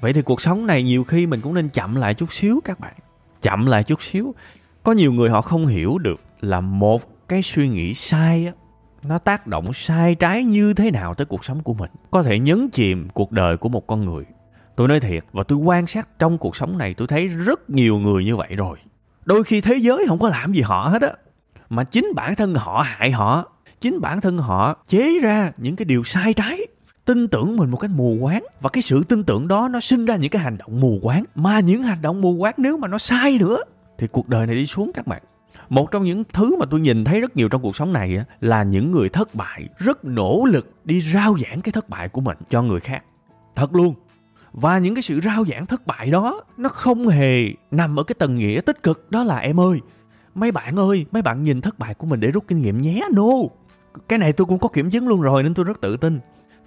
Vậy 0.00 0.12
thì 0.12 0.22
cuộc 0.22 0.40
sống 0.40 0.66
này 0.66 0.82
nhiều 0.82 1.04
khi 1.04 1.26
mình 1.26 1.40
cũng 1.40 1.54
nên 1.54 1.68
chậm 1.68 1.94
lại 1.94 2.14
chút 2.14 2.32
xíu 2.32 2.60
các 2.64 2.80
bạn. 2.80 2.94
Chậm 3.42 3.66
lại 3.66 3.84
chút 3.84 4.02
xíu. 4.02 4.34
Có 4.82 4.92
nhiều 4.92 5.12
người 5.12 5.30
họ 5.30 5.40
không 5.40 5.66
hiểu 5.66 5.98
được 5.98 6.20
là 6.40 6.60
một 6.60 7.28
cái 7.28 7.42
suy 7.42 7.68
nghĩ 7.68 7.94
sai 7.94 8.46
á 8.46 8.52
nó 9.08 9.18
tác 9.18 9.46
động 9.46 9.72
sai 9.72 10.14
trái 10.14 10.44
như 10.44 10.74
thế 10.74 10.90
nào 10.90 11.14
tới 11.14 11.24
cuộc 11.24 11.44
sống 11.44 11.62
của 11.62 11.74
mình. 11.74 11.90
Có 12.10 12.22
thể 12.22 12.38
nhấn 12.38 12.68
chìm 12.70 13.08
cuộc 13.14 13.32
đời 13.32 13.56
của 13.56 13.68
một 13.68 13.86
con 13.86 14.04
người. 14.04 14.24
Tôi 14.76 14.88
nói 14.88 15.00
thiệt 15.00 15.24
và 15.32 15.42
tôi 15.42 15.58
quan 15.58 15.86
sát 15.86 16.18
trong 16.18 16.38
cuộc 16.38 16.56
sống 16.56 16.78
này, 16.78 16.94
tôi 16.94 17.08
thấy 17.08 17.28
rất 17.28 17.70
nhiều 17.70 17.98
người 17.98 18.24
như 18.24 18.36
vậy 18.36 18.54
rồi. 18.56 18.78
Đôi 19.24 19.44
khi 19.44 19.60
thế 19.60 19.76
giới 19.76 20.04
không 20.08 20.18
có 20.18 20.28
làm 20.28 20.52
gì 20.52 20.60
họ 20.60 20.88
hết 20.88 21.02
á. 21.02 21.12
Mà 21.68 21.84
chính 21.84 22.06
bản 22.14 22.34
thân 22.34 22.54
họ 22.54 22.82
hại 22.86 23.10
họ. 23.10 23.52
Chính 23.80 24.00
bản 24.00 24.20
thân 24.20 24.38
họ 24.38 24.76
chế 24.88 25.18
ra 25.22 25.52
những 25.56 25.76
cái 25.76 25.84
điều 25.84 26.04
sai 26.04 26.34
trái. 26.34 26.60
Tin 27.04 27.28
tưởng 27.28 27.56
mình 27.56 27.70
một 27.70 27.76
cách 27.76 27.90
mù 27.94 28.18
quáng. 28.20 28.44
Và 28.60 28.70
cái 28.70 28.82
sự 28.82 29.04
tin 29.04 29.24
tưởng 29.24 29.48
đó 29.48 29.68
nó 29.68 29.80
sinh 29.80 30.06
ra 30.06 30.16
những 30.16 30.30
cái 30.30 30.42
hành 30.42 30.58
động 30.58 30.80
mù 30.80 30.98
quáng. 31.02 31.24
Mà 31.34 31.60
những 31.60 31.82
hành 31.82 32.02
động 32.02 32.20
mù 32.20 32.36
quáng 32.38 32.54
nếu 32.56 32.76
mà 32.76 32.88
nó 32.88 32.98
sai 32.98 33.38
nữa, 33.38 33.58
thì 33.98 34.06
cuộc 34.06 34.28
đời 34.28 34.46
này 34.46 34.56
đi 34.56 34.66
xuống 34.66 34.90
các 34.94 35.06
bạn 35.06 35.22
một 35.68 35.90
trong 35.90 36.04
những 36.04 36.24
thứ 36.32 36.56
mà 36.56 36.66
tôi 36.70 36.80
nhìn 36.80 37.04
thấy 37.04 37.20
rất 37.20 37.36
nhiều 37.36 37.48
trong 37.48 37.62
cuộc 37.62 37.76
sống 37.76 37.92
này 37.92 38.24
là 38.40 38.62
những 38.62 38.90
người 38.90 39.08
thất 39.08 39.34
bại 39.34 39.68
rất 39.78 40.04
nỗ 40.04 40.44
lực 40.50 40.70
đi 40.84 41.00
rao 41.00 41.36
giảng 41.38 41.60
cái 41.60 41.72
thất 41.72 41.88
bại 41.88 42.08
của 42.08 42.20
mình 42.20 42.36
cho 42.48 42.62
người 42.62 42.80
khác. 42.80 43.04
Thật 43.54 43.74
luôn. 43.74 43.94
Và 44.52 44.78
những 44.78 44.94
cái 44.94 45.02
sự 45.02 45.20
rao 45.20 45.44
giảng 45.44 45.66
thất 45.66 45.86
bại 45.86 46.10
đó, 46.10 46.44
nó 46.56 46.68
không 46.68 47.08
hề 47.08 47.48
nằm 47.70 47.98
ở 47.98 48.02
cái 48.02 48.14
tầng 48.18 48.34
nghĩa 48.34 48.60
tích 48.60 48.82
cực. 48.82 49.10
Đó 49.10 49.24
là, 49.24 49.38
em 49.38 49.60
ơi, 49.60 49.80
mấy 50.34 50.52
bạn 50.52 50.76
ơi, 50.76 51.06
mấy 51.12 51.22
bạn 51.22 51.42
nhìn 51.42 51.60
thất 51.60 51.78
bại 51.78 51.94
của 51.94 52.06
mình 52.06 52.20
để 52.20 52.30
rút 52.30 52.44
kinh 52.48 52.62
nghiệm 52.62 52.80
nhé, 52.80 53.00
no. 53.12 53.26
Cái 54.08 54.18
này 54.18 54.32
tôi 54.32 54.46
cũng 54.46 54.58
có 54.58 54.68
kiểm 54.68 54.90
chứng 54.90 55.08
luôn 55.08 55.20
rồi 55.20 55.42
nên 55.42 55.54
tôi 55.54 55.64
rất 55.64 55.80
tự 55.80 55.96
tin. 55.96 56.20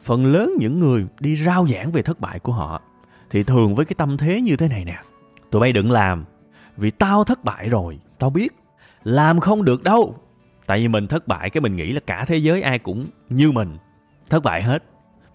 Phần 0.03 0.25
lớn 0.25 0.53
những 0.59 0.79
người 0.79 1.05
đi 1.19 1.35
rao 1.35 1.67
giảng 1.67 1.91
về 1.91 2.01
thất 2.01 2.19
bại 2.19 2.39
của 2.39 2.51
họ 2.51 2.81
thì 3.29 3.43
thường 3.43 3.75
với 3.75 3.85
cái 3.85 3.95
tâm 3.97 4.17
thế 4.17 4.41
như 4.41 4.55
thế 4.55 4.67
này 4.67 4.85
nè. 4.85 4.97
Tụi 5.51 5.61
bay 5.61 5.73
đừng 5.73 5.91
làm 5.91 6.25
vì 6.77 6.91
tao 6.91 7.23
thất 7.23 7.43
bại 7.43 7.69
rồi, 7.69 7.99
tao 8.19 8.29
biết 8.29 8.53
làm 9.03 9.39
không 9.39 9.65
được 9.65 9.83
đâu. 9.83 10.15
Tại 10.65 10.79
vì 10.79 10.87
mình 10.87 11.07
thất 11.07 11.27
bại, 11.27 11.49
cái 11.49 11.61
mình 11.61 11.75
nghĩ 11.75 11.91
là 11.91 11.99
cả 12.07 12.25
thế 12.25 12.37
giới 12.37 12.61
ai 12.61 12.79
cũng 12.79 13.07
như 13.29 13.51
mình. 13.51 13.77
Thất 14.29 14.43
bại 14.43 14.63
hết. 14.63 14.83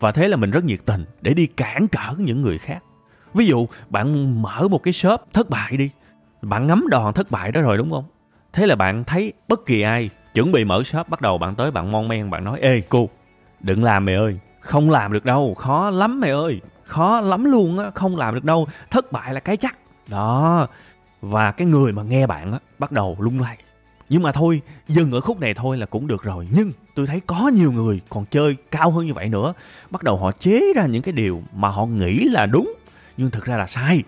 Và 0.00 0.12
thế 0.12 0.28
là 0.28 0.36
mình 0.36 0.50
rất 0.50 0.64
nhiệt 0.64 0.80
tình 0.86 1.04
để 1.20 1.34
đi 1.34 1.46
cản 1.46 1.88
trở 1.88 2.14
những 2.18 2.42
người 2.42 2.58
khác. 2.58 2.82
Ví 3.34 3.46
dụ, 3.46 3.68
bạn 3.90 4.42
mở 4.42 4.68
một 4.68 4.82
cái 4.82 4.92
shop 4.92 5.20
thất 5.32 5.50
bại 5.50 5.76
đi. 5.76 5.90
Bạn 6.42 6.66
ngắm 6.66 6.84
đòn 6.90 7.14
thất 7.14 7.30
bại 7.30 7.52
đó 7.52 7.60
rồi, 7.60 7.78
đúng 7.78 7.90
không? 7.90 8.04
Thế 8.52 8.66
là 8.66 8.76
bạn 8.76 9.04
thấy 9.04 9.32
bất 9.48 9.66
kỳ 9.66 9.82
ai 9.82 10.10
chuẩn 10.34 10.52
bị 10.52 10.64
mở 10.64 10.82
shop, 10.82 11.08
bắt 11.08 11.20
đầu 11.20 11.38
bạn 11.38 11.54
tới, 11.54 11.70
bạn 11.70 11.92
mon 11.92 12.08
men, 12.08 12.30
bạn 12.30 12.44
nói, 12.44 12.60
ê, 12.60 12.80
cô, 12.80 13.08
đừng 13.60 13.84
làm 13.84 14.04
mày 14.04 14.14
ơi. 14.14 14.38
Không 14.60 14.90
làm 14.90 15.12
được 15.12 15.24
đâu. 15.24 15.54
Khó 15.54 15.90
lắm 15.90 16.20
mày 16.20 16.30
ơi. 16.30 16.60
Khó 16.84 17.20
lắm 17.20 17.44
luôn 17.44 17.78
á. 17.78 17.90
Không 17.94 18.16
làm 18.16 18.34
được 18.34 18.44
đâu. 18.44 18.66
Thất 18.90 19.12
bại 19.12 19.34
là 19.34 19.40
cái 19.40 19.56
chắc. 19.56 19.78
Đó 20.08 20.66
và 21.30 21.52
cái 21.52 21.66
người 21.66 21.92
mà 21.92 22.02
nghe 22.02 22.26
bạn 22.26 22.52
á, 22.52 22.58
bắt 22.78 22.92
đầu 22.92 23.16
lung 23.18 23.40
lay. 23.40 23.58
Nhưng 24.08 24.22
mà 24.22 24.32
thôi, 24.32 24.62
dừng 24.88 25.12
ở 25.12 25.20
khúc 25.20 25.40
này 25.40 25.54
thôi 25.54 25.76
là 25.76 25.86
cũng 25.86 26.06
được 26.06 26.22
rồi. 26.22 26.48
Nhưng 26.50 26.72
tôi 26.94 27.06
thấy 27.06 27.20
có 27.26 27.50
nhiều 27.54 27.72
người 27.72 28.00
còn 28.08 28.24
chơi 28.24 28.56
cao 28.70 28.90
hơn 28.90 29.06
như 29.06 29.14
vậy 29.14 29.28
nữa. 29.28 29.54
Bắt 29.90 30.02
đầu 30.02 30.16
họ 30.16 30.32
chế 30.32 30.72
ra 30.76 30.86
những 30.86 31.02
cái 31.02 31.12
điều 31.12 31.42
mà 31.54 31.68
họ 31.68 31.86
nghĩ 31.86 32.18
là 32.18 32.46
đúng, 32.46 32.74
nhưng 33.16 33.30
thực 33.30 33.44
ra 33.44 33.56
là 33.56 33.66
sai. 33.66 34.02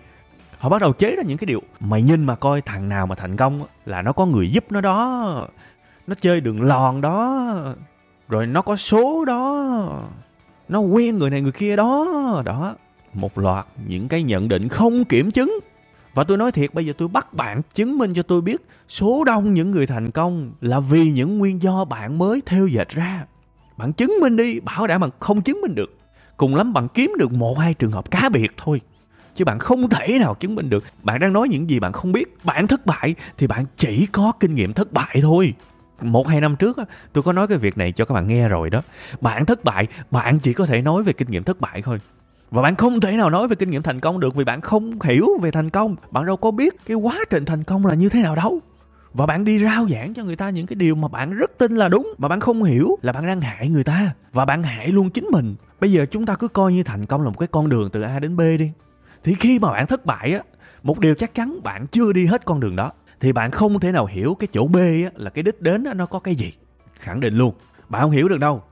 Họ 0.57 0.69
bắt 0.69 0.81
đầu 0.81 0.93
chế 0.93 1.15
ra 1.15 1.23
những 1.23 1.37
cái 1.37 1.45
điều, 1.45 1.61
mày 1.79 2.01
nhìn 2.01 2.23
mà 2.23 2.35
coi 2.35 2.61
thằng 2.61 2.89
nào 2.89 3.07
mà 3.07 3.15
thành 3.15 3.35
công 3.35 3.61
là 3.85 4.01
nó 4.01 4.11
có 4.11 4.25
người 4.25 4.51
giúp 4.51 4.65
nó 4.69 4.81
đó. 4.81 5.47
Nó 6.07 6.15
chơi 6.21 6.41
đường 6.41 6.61
lòn 6.61 7.01
đó. 7.01 7.53
Rồi 8.29 8.47
nó 8.47 8.61
có 8.61 8.75
số 8.75 9.25
đó. 9.25 10.01
Nó 10.69 10.79
quen 10.79 11.17
người 11.17 11.29
này 11.29 11.41
người 11.41 11.51
kia 11.51 11.75
đó. 11.75 12.07
Đó, 12.45 12.75
một 13.13 13.37
loạt 13.37 13.65
những 13.87 14.07
cái 14.07 14.23
nhận 14.23 14.47
định 14.47 14.67
không 14.67 15.05
kiểm 15.05 15.31
chứng 15.31 15.59
và 16.17 16.23
tôi 16.23 16.37
nói 16.37 16.51
thiệt 16.51 16.73
bây 16.73 16.85
giờ 16.85 16.93
tôi 16.97 17.07
bắt 17.07 17.33
bạn 17.33 17.61
chứng 17.73 17.97
minh 17.97 18.13
cho 18.13 18.23
tôi 18.23 18.41
biết 18.41 18.61
số 18.87 19.23
đông 19.23 19.53
những 19.53 19.71
người 19.71 19.87
thành 19.87 20.11
công 20.11 20.51
là 20.61 20.79
vì 20.79 21.09
những 21.09 21.37
nguyên 21.37 21.61
do 21.61 21.85
bạn 21.85 22.17
mới 22.17 22.41
theo 22.45 22.67
dệt 22.67 22.89
ra. 22.89 23.25
Bạn 23.77 23.93
chứng 23.93 24.13
minh 24.21 24.37
đi, 24.37 24.59
bảo 24.59 24.87
đảm 24.87 25.01
bạn 25.01 25.09
không 25.19 25.41
chứng 25.41 25.61
minh 25.61 25.75
được. 25.75 25.97
Cùng 26.37 26.55
lắm 26.55 26.73
bạn 26.73 26.87
kiếm 26.93 27.13
được 27.19 27.31
một 27.31 27.59
hai 27.59 27.73
trường 27.73 27.91
hợp 27.91 28.11
cá 28.11 28.29
biệt 28.29 28.51
thôi. 28.57 28.81
Chứ 29.35 29.45
bạn 29.45 29.59
không 29.59 29.89
thể 29.89 30.19
nào 30.19 30.35
chứng 30.35 30.55
minh 30.55 30.69
được. 30.69 30.83
Bạn 31.03 31.19
đang 31.19 31.33
nói 31.33 31.47
những 31.49 31.69
gì 31.69 31.79
bạn 31.79 31.93
không 31.93 32.11
biết. 32.11 32.37
Bạn 32.43 32.67
thất 32.67 32.85
bại 32.85 33.15
thì 33.37 33.47
bạn 33.47 33.65
chỉ 33.77 34.05
có 34.05 34.31
kinh 34.39 34.55
nghiệm 34.55 34.73
thất 34.73 34.93
bại 34.93 35.19
thôi. 35.21 35.53
một 36.01 36.27
hai 36.27 36.41
năm 36.41 36.55
trước 36.55 36.77
tôi 37.13 37.23
có 37.23 37.33
nói 37.33 37.47
cái 37.47 37.57
việc 37.57 37.77
này 37.77 37.91
cho 37.91 38.05
các 38.05 38.15
bạn 38.15 38.27
nghe 38.27 38.47
rồi 38.47 38.69
đó 38.69 38.81
bạn 39.21 39.45
thất 39.45 39.63
bại 39.63 39.87
bạn 40.11 40.39
chỉ 40.39 40.53
có 40.53 40.65
thể 40.65 40.81
nói 40.81 41.03
về 41.03 41.13
kinh 41.13 41.31
nghiệm 41.31 41.43
thất 41.43 41.61
bại 41.61 41.81
thôi 41.81 41.99
và 42.51 42.61
bạn 42.61 42.75
không 42.75 42.99
thể 42.99 43.17
nào 43.17 43.29
nói 43.29 43.47
về 43.47 43.55
kinh 43.55 43.71
nghiệm 43.71 43.83
thành 43.83 43.99
công 43.99 44.19
được 44.19 44.35
vì 44.35 44.43
bạn 44.43 44.61
không 44.61 45.01
hiểu 45.01 45.27
về 45.41 45.51
thành 45.51 45.69
công. 45.69 45.95
Bạn 46.11 46.25
đâu 46.25 46.37
có 46.37 46.51
biết 46.51 46.75
cái 46.85 46.97
quá 46.97 47.19
trình 47.29 47.45
thành 47.45 47.63
công 47.63 47.85
là 47.85 47.95
như 47.95 48.09
thế 48.09 48.21
nào 48.21 48.35
đâu. 48.35 48.59
Và 49.13 49.25
bạn 49.25 49.45
đi 49.45 49.63
rao 49.63 49.87
giảng 49.87 50.13
cho 50.13 50.23
người 50.23 50.35
ta 50.35 50.49
những 50.49 50.67
cái 50.67 50.75
điều 50.75 50.95
mà 50.95 51.07
bạn 51.07 51.31
rất 51.31 51.51
tin 51.57 51.75
là 51.75 51.89
đúng, 51.89 52.13
mà 52.17 52.27
bạn 52.27 52.39
không 52.39 52.63
hiểu 52.63 52.97
là 53.01 53.13
bạn 53.13 53.27
đang 53.27 53.41
hại 53.41 53.69
người 53.69 53.83
ta. 53.83 54.13
Và 54.33 54.45
bạn 54.45 54.63
hại 54.63 54.87
luôn 54.87 55.09
chính 55.09 55.27
mình. 55.31 55.55
Bây 55.79 55.91
giờ 55.91 56.05
chúng 56.11 56.25
ta 56.25 56.35
cứ 56.35 56.47
coi 56.47 56.73
như 56.73 56.83
thành 56.83 57.05
công 57.05 57.21
là 57.21 57.29
một 57.29 57.39
cái 57.39 57.47
con 57.47 57.69
đường 57.69 57.89
từ 57.89 58.01
a 58.01 58.19
đến 58.19 58.37
b 58.37 58.41
đi. 58.59 58.71
Thì 59.23 59.35
khi 59.39 59.59
mà 59.59 59.71
bạn 59.71 59.87
thất 59.87 60.05
bại 60.05 60.33
á, 60.33 60.41
một 60.83 60.99
điều 60.99 61.15
chắc 61.15 61.35
chắn 61.35 61.59
bạn 61.63 61.87
chưa 61.87 62.13
đi 62.13 62.25
hết 62.25 62.45
con 62.45 62.59
đường 62.59 62.75
đó. 62.75 62.91
Thì 63.19 63.31
bạn 63.31 63.51
không 63.51 63.79
thể 63.79 63.91
nào 63.91 64.05
hiểu 64.05 64.35
cái 64.39 64.47
chỗ 64.51 64.67
b 64.67 64.75
á, 64.75 65.09
là 65.15 65.29
cái 65.29 65.43
đích 65.43 65.61
đến 65.61 65.83
á, 65.83 65.93
nó 65.93 66.05
có 66.05 66.19
cái 66.19 66.35
gì. 66.35 66.53
Khẳng 66.99 67.19
định 67.19 67.37
luôn. 67.37 67.53
Bạn 67.89 68.01
không 68.01 68.11
hiểu 68.11 68.27
được 68.27 68.39
đâu 68.39 68.63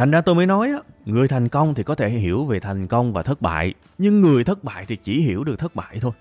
thành 0.00 0.10
ra 0.10 0.20
tôi 0.20 0.34
mới 0.34 0.46
nói 0.46 0.70
á, 0.70 0.78
người 1.04 1.28
thành 1.28 1.48
công 1.48 1.74
thì 1.74 1.82
có 1.82 1.94
thể 1.94 2.08
hiểu 2.08 2.44
về 2.44 2.60
thành 2.60 2.86
công 2.86 3.12
và 3.12 3.22
thất 3.22 3.42
bại, 3.42 3.74
nhưng 3.98 4.20
người 4.20 4.44
thất 4.44 4.64
bại 4.64 4.84
thì 4.88 4.96
chỉ 4.96 5.20
hiểu 5.20 5.44
được 5.44 5.58
thất 5.58 5.74
bại 5.74 5.98
thôi. 6.00 6.12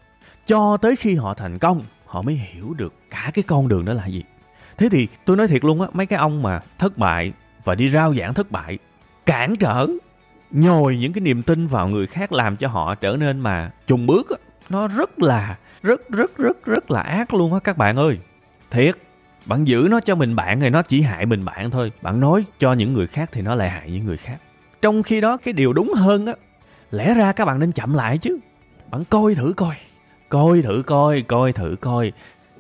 Cho 0.46 0.78
tới 0.78 0.96
khi 0.96 1.16
họ 1.16 1.34
thành 1.34 1.60
công, 1.60 1.82
họ 2.06 2.22
mới 2.22 2.36
hiểu 2.36 2.74
được 2.74 2.94
cả 3.10 3.32
cái 3.34 3.44
con 3.48 3.68
đường 3.68 3.86
đó 3.86 3.94
là 3.94 4.06
gì. 4.06 4.24
Thế 4.78 4.90
thì 4.90 5.08
tôi 5.26 5.38
nói 5.38 5.48
thiệt 5.48 5.64
luôn 5.64 5.82
á, 5.82 5.88
mấy 5.94 6.06
cái 6.06 6.20
ông 6.20 6.42
mà 6.42 6.60
thất 6.80 6.98
bại 6.98 7.34
và 7.64 7.76
đi 7.76 7.90
rao 7.90 8.16
giảng 8.16 8.34
thất 8.34 8.52
bại, 8.52 8.78
cản 9.26 9.56
trở, 9.56 9.88
nhồi 10.52 10.98
những 10.98 11.14
cái 11.14 11.22
niềm 11.22 11.44
tin 11.44 11.68
vào 11.68 11.88
người 11.88 12.08
khác 12.08 12.32
làm 12.32 12.56
cho 12.56 12.68
họ 12.68 12.96
trở 12.96 13.16
nên 13.16 13.40
mà 13.40 13.72
trùng 13.88 14.06
bước 14.06 14.30
á, 14.30 14.38
nó 14.70 14.88
rất 14.88 15.20
là, 15.20 15.58
rất 15.82 16.10
rất 16.10 16.38
rất 16.38 16.66
rất 16.66 16.92
là 16.92 17.02
ác 17.02 17.34
luôn 17.34 17.54
á 17.54 17.60
các 17.64 17.78
bạn 17.78 17.96
ơi. 17.96 18.20
Thiệt 18.72 18.96
bạn 19.46 19.68
giữ 19.68 19.88
nó 19.92 20.00
cho 20.00 20.16
mình 20.16 20.36
bạn 20.36 20.60
thì 20.60 20.70
nó 20.70 20.82
chỉ 20.82 21.02
hại 21.02 21.26
mình 21.26 21.46
bạn 21.46 21.72
thôi. 21.72 21.92
Bạn 22.02 22.20
nói 22.20 22.46
cho 22.60 22.74
những 22.74 22.94
người 22.94 23.08
khác 23.08 23.30
thì 23.32 23.42
nó 23.42 23.56
lại 23.56 23.70
hại 23.70 23.92
những 23.92 24.06
người 24.06 24.18
khác. 24.18 24.38
Trong 24.82 25.04
khi 25.04 25.22
đó, 25.22 25.38
cái 25.38 25.54
điều 25.54 25.74
đúng 25.74 25.94
hơn 25.96 26.26
á, 26.26 26.34
lẽ 26.92 27.14
ra 27.14 27.32
các 27.32 27.46
bạn 27.46 27.60
nên 27.60 27.72
chậm 27.72 27.94
lại 27.94 28.18
chứ. 28.18 28.38
Bạn 28.92 29.04
coi 29.10 29.36
thử 29.36 29.54
coi 29.58 29.76
coi 30.30 30.62
thử 30.62 30.84
coi 30.86 31.22
coi 31.22 31.54
thử 31.54 31.76
coi. 31.82 32.12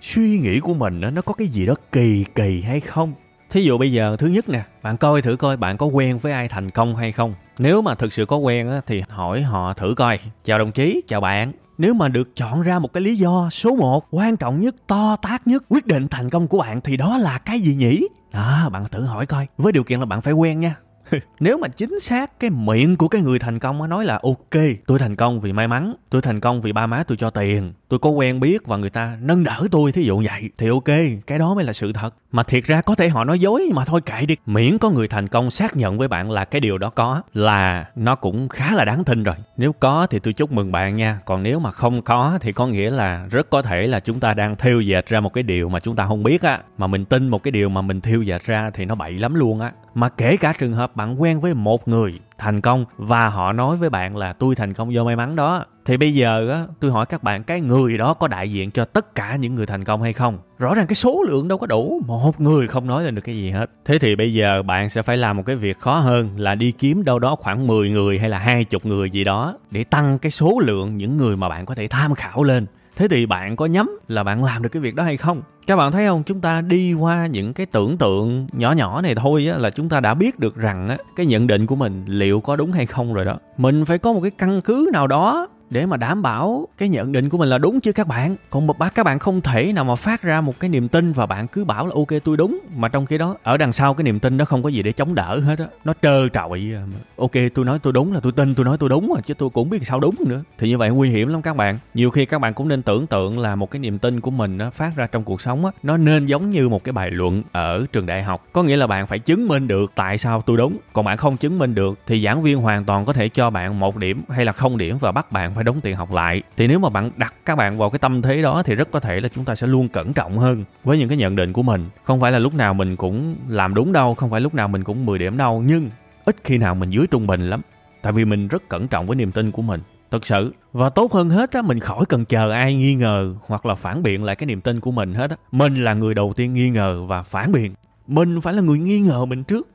Suy 0.01 0.39
nghĩ 0.39 0.59
của 0.59 0.73
mình 0.73 1.01
nó 1.13 1.21
có 1.21 1.33
cái 1.33 1.47
gì 1.47 1.65
đó 1.65 1.73
kỳ 1.91 2.25
kỳ 2.35 2.61
hay 2.61 2.79
không? 2.79 3.13
Thí 3.49 3.63
dụ 3.63 3.77
bây 3.77 3.91
giờ, 3.91 4.15
thứ 4.19 4.27
nhất 4.27 4.49
nè, 4.49 4.63
bạn 4.81 4.97
coi 4.97 5.21
thử 5.21 5.35
coi 5.35 5.57
bạn 5.57 5.77
có 5.77 5.85
quen 5.85 6.17
với 6.19 6.31
ai 6.31 6.47
thành 6.47 6.69
công 6.69 6.95
hay 6.95 7.11
không? 7.11 7.35
Nếu 7.59 7.81
mà 7.81 7.95
thực 7.95 8.13
sự 8.13 8.25
có 8.25 8.37
quen 8.37 8.71
á, 8.71 8.81
thì 8.87 9.01
hỏi 9.09 9.41
họ 9.41 9.73
thử 9.73 9.93
coi. 9.97 10.19
Chào 10.43 10.59
đồng 10.59 10.71
chí 10.71 11.01
chào 11.07 11.21
bạn. 11.21 11.51
Nếu 11.77 11.93
mà 11.93 12.07
được 12.07 12.35
chọn 12.35 12.61
ra 12.61 12.79
một 12.79 12.93
cái 12.93 13.01
lý 13.01 13.15
do 13.15 13.49
số 13.51 13.75
1 13.75 14.07
quan 14.11 14.37
trọng 14.37 14.61
nhất 14.61 14.75
to 14.87 15.15
tát 15.15 15.47
nhất 15.47 15.63
quyết 15.69 15.87
định 15.87 16.07
thành 16.07 16.29
công 16.29 16.47
của 16.47 16.57
bạn 16.57 16.81
thì 16.81 16.97
đó 16.97 17.17
là 17.17 17.37
cái 17.37 17.59
gì 17.59 17.75
nhỉ? 17.75 18.07
Đó 18.33 18.69
bạn 18.71 18.85
thử 18.91 19.05
hỏi 19.05 19.25
coi. 19.25 19.47
Với 19.57 19.71
điều 19.71 19.83
kiện 19.83 19.99
là 19.99 20.05
bạn 20.05 20.21
phải 20.21 20.33
quen 20.33 20.59
nha. 20.59 20.75
nếu 21.39 21.57
mà 21.57 21.67
chính 21.67 21.99
xác 21.99 22.39
cái 22.39 22.49
miệng 22.49 22.97
của 22.97 23.07
cái 23.07 23.21
người 23.21 23.39
thành 23.39 23.59
công 23.59 23.89
nói 23.89 24.05
là 24.05 24.19
ok, 24.23 24.61
tôi 24.85 24.99
thành 24.99 25.15
công 25.15 25.41
vì 25.41 25.53
may 25.53 25.67
mắn, 25.67 25.93
tôi 26.09 26.21
thành 26.21 26.39
công 26.39 26.61
vì 26.61 26.71
ba 26.71 26.87
má 26.87 27.03
tôi 27.07 27.17
cho 27.17 27.29
tiền, 27.29 27.73
tôi 27.89 27.99
có 27.99 28.09
quen 28.09 28.39
biết 28.39 28.67
và 28.67 28.77
người 28.77 28.89
ta 28.89 29.17
nâng 29.21 29.43
đỡ 29.43 29.63
tôi 29.71 29.91
thí 29.91 30.03
dụ 30.03 30.23
vậy, 30.25 30.49
thì 30.57 30.67
ok, 30.69 30.89
cái 31.27 31.39
đó 31.39 31.53
mới 31.53 31.63
là 31.63 31.73
sự 31.73 31.93
thật. 31.93 32.15
Mà 32.31 32.43
thiệt 32.43 32.63
ra 32.63 32.81
có 32.81 32.95
thể 32.95 33.09
họ 33.09 33.23
nói 33.23 33.39
dối 33.39 33.69
mà 33.73 33.85
thôi 33.85 34.01
kệ 34.01 34.25
đi. 34.25 34.35
Miễn 34.45 34.77
có 34.77 34.89
người 34.89 35.07
thành 35.07 35.27
công 35.27 35.51
xác 35.51 35.75
nhận 35.75 35.97
với 35.97 36.07
bạn 36.07 36.31
là 36.31 36.45
cái 36.45 36.61
điều 36.61 36.77
đó 36.77 36.89
có, 36.89 37.21
là 37.33 37.89
nó 37.95 38.15
cũng 38.15 38.49
khá 38.49 38.75
là 38.75 38.85
đáng 38.85 39.03
tin 39.03 39.23
rồi. 39.23 39.35
Nếu 39.57 39.73
có 39.73 40.07
thì 40.09 40.19
tôi 40.19 40.33
chúc 40.33 40.51
mừng 40.51 40.71
bạn 40.71 40.97
nha. 40.97 41.19
Còn 41.25 41.43
nếu 41.43 41.59
mà 41.59 41.71
không 41.71 42.01
có 42.01 42.37
thì 42.41 42.51
có 42.51 42.67
nghĩa 42.67 42.89
là 42.89 43.27
rất 43.31 43.49
có 43.49 43.61
thể 43.61 43.87
là 43.87 43.99
chúng 43.99 44.19
ta 44.19 44.33
đang 44.33 44.55
thêu 44.55 44.81
dệt 44.81 45.07
ra 45.07 45.19
một 45.19 45.33
cái 45.33 45.43
điều 45.43 45.69
mà 45.69 45.79
chúng 45.79 45.95
ta 45.95 46.05
không 46.07 46.23
biết 46.23 46.41
á. 46.41 46.59
Mà 46.77 46.87
mình 46.87 47.05
tin 47.05 47.27
một 47.29 47.43
cái 47.43 47.51
điều 47.51 47.69
mà 47.69 47.81
mình 47.81 48.01
thêu 48.01 48.21
dệt 48.21 48.45
ra 48.45 48.71
thì 48.73 48.85
nó 48.85 48.95
bậy 48.95 49.13
lắm 49.13 49.35
luôn 49.35 49.59
á 49.59 49.71
mà 49.93 50.09
kể 50.09 50.37
cả 50.37 50.53
trường 50.59 50.73
hợp 50.73 50.95
bạn 50.95 51.21
quen 51.21 51.39
với 51.39 51.53
một 51.53 51.87
người 51.87 52.19
thành 52.37 52.61
công 52.61 52.85
và 52.97 53.29
họ 53.29 53.53
nói 53.53 53.77
với 53.77 53.89
bạn 53.89 54.17
là 54.17 54.33
tôi 54.33 54.55
thành 54.55 54.73
công 54.73 54.93
do 54.93 55.03
may 55.03 55.15
mắn 55.15 55.35
đó. 55.35 55.65
Thì 55.85 55.97
bây 55.97 56.13
giờ 56.13 56.49
á, 56.49 56.65
tôi 56.79 56.91
hỏi 56.91 57.05
các 57.05 57.23
bạn, 57.23 57.43
cái 57.43 57.61
người 57.61 57.97
đó 57.97 58.13
có 58.13 58.27
đại 58.27 58.51
diện 58.51 58.71
cho 58.71 58.85
tất 58.85 59.15
cả 59.15 59.35
những 59.35 59.55
người 59.55 59.65
thành 59.65 59.83
công 59.83 60.01
hay 60.01 60.13
không? 60.13 60.37
Rõ 60.59 60.75
ràng 60.75 60.87
cái 60.87 60.95
số 60.95 61.23
lượng 61.27 61.47
đâu 61.47 61.57
có 61.57 61.67
đủ, 61.67 62.01
một 62.05 62.41
người 62.41 62.67
không 62.67 62.87
nói 62.87 63.03
lên 63.03 63.15
được 63.15 63.21
cái 63.21 63.35
gì 63.35 63.51
hết. 63.51 63.69
Thế 63.85 63.99
thì 63.99 64.15
bây 64.15 64.33
giờ 64.33 64.63
bạn 64.63 64.89
sẽ 64.89 65.01
phải 65.01 65.17
làm 65.17 65.37
một 65.37 65.43
cái 65.45 65.55
việc 65.55 65.79
khó 65.79 65.99
hơn 65.99 66.29
là 66.37 66.55
đi 66.55 66.71
kiếm 66.71 67.03
đâu 67.03 67.19
đó 67.19 67.35
khoảng 67.35 67.67
10 67.67 67.89
người 67.89 68.19
hay 68.19 68.29
là 68.29 68.37
hai 68.37 68.63
chục 68.63 68.85
người 68.85 69.09
gì 69.09 69.23
đó 69.23 69.57
để 69.71 69.83
tăng 69.83 70.19
cái 70.19 70.31
số 70.31 70.59
lượng 70.59 70.97
những 70.97 71.17
người 71.17 71.37
mà 71.37 71.49
bạn 71.49 71.65
có 71.65 71.75
thể 71.75 71.87
tham 71.87 72.15
khảo 72.15 72.43
lên 72.43 72.65
thế 72.99 73.07
thì 73.07 73.25
bạn 73.25 73.55
có 73.55 73.65
nhắm 73.65 73.99
là 74.07 74.23
bạn 74.23 74.43
làm 74.43 74.63
được 74.63 74.69
cái 74.69 74.81
việc 74.81 74.95
đó 74.95 75.03
hay 75.03 75.17
không? 75.17 75.41
Các 75.67 75.75
bạn 75.75 75.91
thấy 75.91 76.07
không? 76.07 76.23
Chúng 76.23 76.41
ta 76.41 76.61
đi 76.61 76.93
qua 76.93 77.27
những 77.27 77.53
cái 77.53 77.65
tưởng 77.65 77.97
tượng 77.97 78.47
nhỏ 78.51 78.71
nhỏ 78.71 79.01
này 79.01 79.15
thôi 79.15 79.47
á, 79.51 79.57
là 79.57 79.69
chúng 79.69 79.89
ta 79.89 79.99
đã 79.99 80.13
biết 80.13 80.39
được 80.39 80.55
rằng 80.55 80.89
á, 80.89 80.97
cái 81.15 81.25
nhận 81.25 81.47
định 81.47 81.65
của 81.65 81.75
mình 81.75 82.03
liệu 82.07 82.41
có 82.41 82.55
đúng 82.55 82.71
hay 82.71 82.85
không 82.85 83.13
rồi 83.13 83.25
đó. 83.25 83.37
Mình 83.57 83.85
phải 83.85 83.97
có 83.97 84.13
một 84.13 84.19
cái 84.21 84.31
căn 84.31 84.61
cứ 84.61 84.89
nào 84.93 85.07
đó 85.07 85.47
để 85.69 85.85
mà 85.85 85.97
đảm 85.97 86.21
bảo 86.21 86.67
cái 86.77 86.89
nhận 86.89 87.11
định 87.11 87.29
của 87.29 87.37
mình 87.37 87.49
là 87.49 87.57
đúng 87.57 87.81
chứ 87.81 87.91
các 87.91 88.07
bạn. 88.07 88.35
Còn 88.49 88.67
một 88.67 88.77
bác 88.77 88.95
các 88.95 89.03
bạn 89.03 89.19
không 89.19 89.41
thể 89.41 89.73
nào 89.73 89.83
mà 89.83 89.95
phát 89.95 90.21
ra 90.21 90.41
một 90.41 90.59
cái 90.59 90.69
niềm 90.69 90.87
tin 90.87 91.11
và 91.11 91.25
bạn 91.25 91.47
cứ 91.47 91.65
bảo 91.65 91.85
là, 91.85 91.91
ok, 91.95 92.07
tôi 92.23 92.37
đúng. 92.37 92.59
Mà 92.75 92.87
trong 92.87 93.05
khi 93.05 93.17
đó, 93.17 93.35
ở 93.43 93.57
đằng 93.57 93.71
sau 93.71 93.93
cái 93.93 94.03
niềm 94.03 94.19
tin 94.19 94.37
đó 94.37 94.45
không 94.45 94.63
có 94.63 94.69
gì 94.69 94.83
để 94.83 94.91
chống 94.91 95.15
đỡ 95.15 95.39
hết 95.39 95.59
á. 95.59 95.65
Nó 95.85 95.93
trơ 96.01 96.29
trọi 96.29 96.71
à, 96.75 96.81
ok, 97.17 97.31
tôi 97.53 97.65
nói 97.65 97.79
tôi 97.79 97.93
đúng 97.93 98.13
là 98.13 98.19
tôi 98.19 98.31
tin, 98.31 98.55
tôi 98.55 98.65
nói 98.65 98.77
tôi 98.77 98.89
đúng 98.89 99.07
rồi 99.07 99.21
chứ 99.25 99.33
tôi 99.33 99.49
cũng 99.49 99.69
biết 99.69 99.79
sao 99.83 99.99
đúng 99.99 100.15
nữa. 100.27 100.43
Thì 100.57 100.69
như 100.69 100.77
vậy 100.77 100.89
nguy 100.89 101.09
hiểm 101.09 101.27
lắm 101.27 101.41
các 101.41 101.55
bạn. 101.55 101.77
Nhiều 101.93 102.11
khi 102.11 102.25
các 102.25 102.39
bạn 102.39 102.53
cũng 102.53 102.67
nên 102.67 102.81
tưởng 102.81 103.07
tượng 103.07 103.39
là 103.39 103.55
một 103.55 103.71
cái 103.71 103.79
niềm 103.79 103.99
tin 103.99 104.21
của 104.21 104.31
mình 104.31 104.57
nó 104.57 104.69
phát 104.69 104.95
ra 104.95 105.07
trong 105.07 105.23
cuộc 105.23 105.41
sống 105.41 105.65
á, 105.65 105.71
nó 105.83 105.97
nên 105.97 106.25
giống 106.25 106.49
như 106.49 106.69
một 106.69 106.83
cái 106.83 106.93
bài 106.93 107.11
luận 107.11 107.43
ở 107.51 107.85
trường 107.91 108.05
đại 108.05 108.23
học. 108.23 108.45
Có 108.53 108.63
nghĩa 108.63 108.75
là 108.75 108.87
bạn 108.87 109.07
phải 109.07 109.19
chứng 109.19 109.47
minh 109.47 109.67
được 109.67 109.91
tại 109.95 110.17
sao 110.17 110.41
tôi 110.41 110.57
đúng. 110.57 110.77
Còn 110.93 111.05
bạn 111.05 111.17
không 111.17 111.37
chứng 111.37 111.57
minh 111.59 111.75
được 111.75 111.99
thì 112.07 112.21
giảng 112.21 112.41
viên 112.41 112.57
hoàn 112.57 112.85
toàn 112.85 113.05
có 113.05 113.13
thể 113.13 113.29
cho 113.29 113.49
bạn 113.49 113.79
một 113.79 113.97
điểm 113.97 114.23
hay 114.29 114.45
là 114.45 114.51
không 114.51 114.77
điểm 114.77 114.97
và 114.97 115.11
bắt 115.11 115.31
bạn 115.31 115.53
phải 115.59 115.63
đóng 115.63 115.81
tiền 115.81 115.95
học 115.95 116.11
lại. 116.11 116.41
Thì 116.57 116.67
nếu 116.67 116.79
mà 116.79 116.89
bạn 116.89 117.11
đặt 117.17 117.33
các 117.45 117.55
bạn 117.55 117.77
vào 117.77 117.89
cái 117.89 117.99
tâm 117.99 118.21
thế 118.21 118.41
đó 118.41 118.63
thì 118.63 118.75
rất 118.75 118.91
có 118.91 118.99
thể 118.99 119.21
là 119.21 119.29
chúng 119.29 119.45
ta 119.45 119.55
sẽ 119.55 119.67
luôn 119.67 119.89
cẩn 119.89 120.13
trọng 120.13 120.37
hơn 120.37 120.63
với 120.83 120.97
những 120.97 121.09
cái 121.09 121.17
nhận 121.17 121.35
định 121.35 121.53
của 121.53 121.63
mình. 121.63 121.89
Không 122.03 122.21
phải 122.21 122.31
là 122.31 122.39
lúc 122.39 122.53
nào 122.53 122.73
mình 122.73 122.95
cũng 122.95 123.35
làm 123.47 123.73
đúng 123.73 123.93
đâu, 123.93 124.13
không 124.13 124.29
phải 124.29 124.41
lúc 124.41 124.53
nào 124.53 124.67
mình 124.67 124.83
cũng 124.83 125.05
10 125.05 125.19
điểm 125.19 125.37
đâu, 125.37 125.63
nhưng 125.65 125.89
ít 126.25 126.35
khi 126.43 126.57
nào 126.57 126.75
mình 126.75 126.89
dưới 126.89 127.07
trung 127.07 127.27
bình 127.27 127.49
lắm. 127.49 127.61
Tại 128.01 128.13
vì 128.13 128.25
mình 128.25 128.47
rất 128.47 128.69
cẩn 128.69 128.87
trọng 128.87 129.07
với 129.07 129.15
niềm 129.15 129.31
tin 129.31 129.51
của 129.51 129.61
mình. 129.61 129.81
Thật 130.11 130.25
sự, 130.25 130.53
và 130.73 130.89
tốt 130.89 131.13
hơn 131.13 131.29
hết 131.29 131.51
á, 131.51 131.61
mình 131.61 131.79
khỏi 131.79 132.05
cần 132.09 132.25
chờ 132.25 132.51
ai 132.51 132.73
nghi 132.73 132.95
ngờ 132.95 133.35
hoặc 133.47 133.65
là 133.65 133.75
phản 133.75 134.03
biện 134.03 134.23
lại 134.23 134.35
cái 134.35 134.47
niềm 134.47 134.61
tin 134.61 134.79
của 134.79 134.91
mình 134.91 135.13
hết 135.13 135.29
á. 135.29 135.35
Mình 135.51 135.83
là 135.83 135.93
người 135.93 136.13
đầu 136.13 136.33
tiên 136.35 136.53
nghi 136.53 136.69
ngờ 136.69 137.05
và 137.07 137.23
phản 137.23 137.51
biện. 137.51 137.73
Mình 138.07 138.41
phải 138.41 138.53
là 138.53 138.61
người 138.61 138.79
nghi 138.79 138.99
ngờ 138.99 139.25
mình 139.25 139.43
trước 139.43 139.67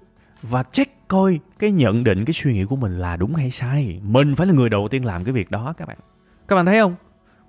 và 0.51 0.63
check 0.63 1.09
coi 1.09 1.41
cái 1.59 1.73
nhận 1.73 2.05
định, 2.05 2.25
cái 2.25 2.35
suy 2.35 2.53
nghĩ 2.53 2.65
của 2.65 2.77
mình 2.77 2.99
là 2.99 3.17
đúng 3.17 3.35
hay 3.35 3.51
sai. 3.51 4.01
Mình 4.03 4.37
phải 4.37 4.47
là 4.47 4.53
người 4.53 4.69
đầu 4.69 4.89
tiên 4.89 5.05
làm 5.05 5.25
cái 5.25 5.33
việc 5.33 5.51
đó 5.51 5.75
các 5.77 5.89
bạn. 5.89 5.97
Các 6.49 6.57
bạn 6.57 6.67
thấy 6.67 6.81
không? 6.81 6.95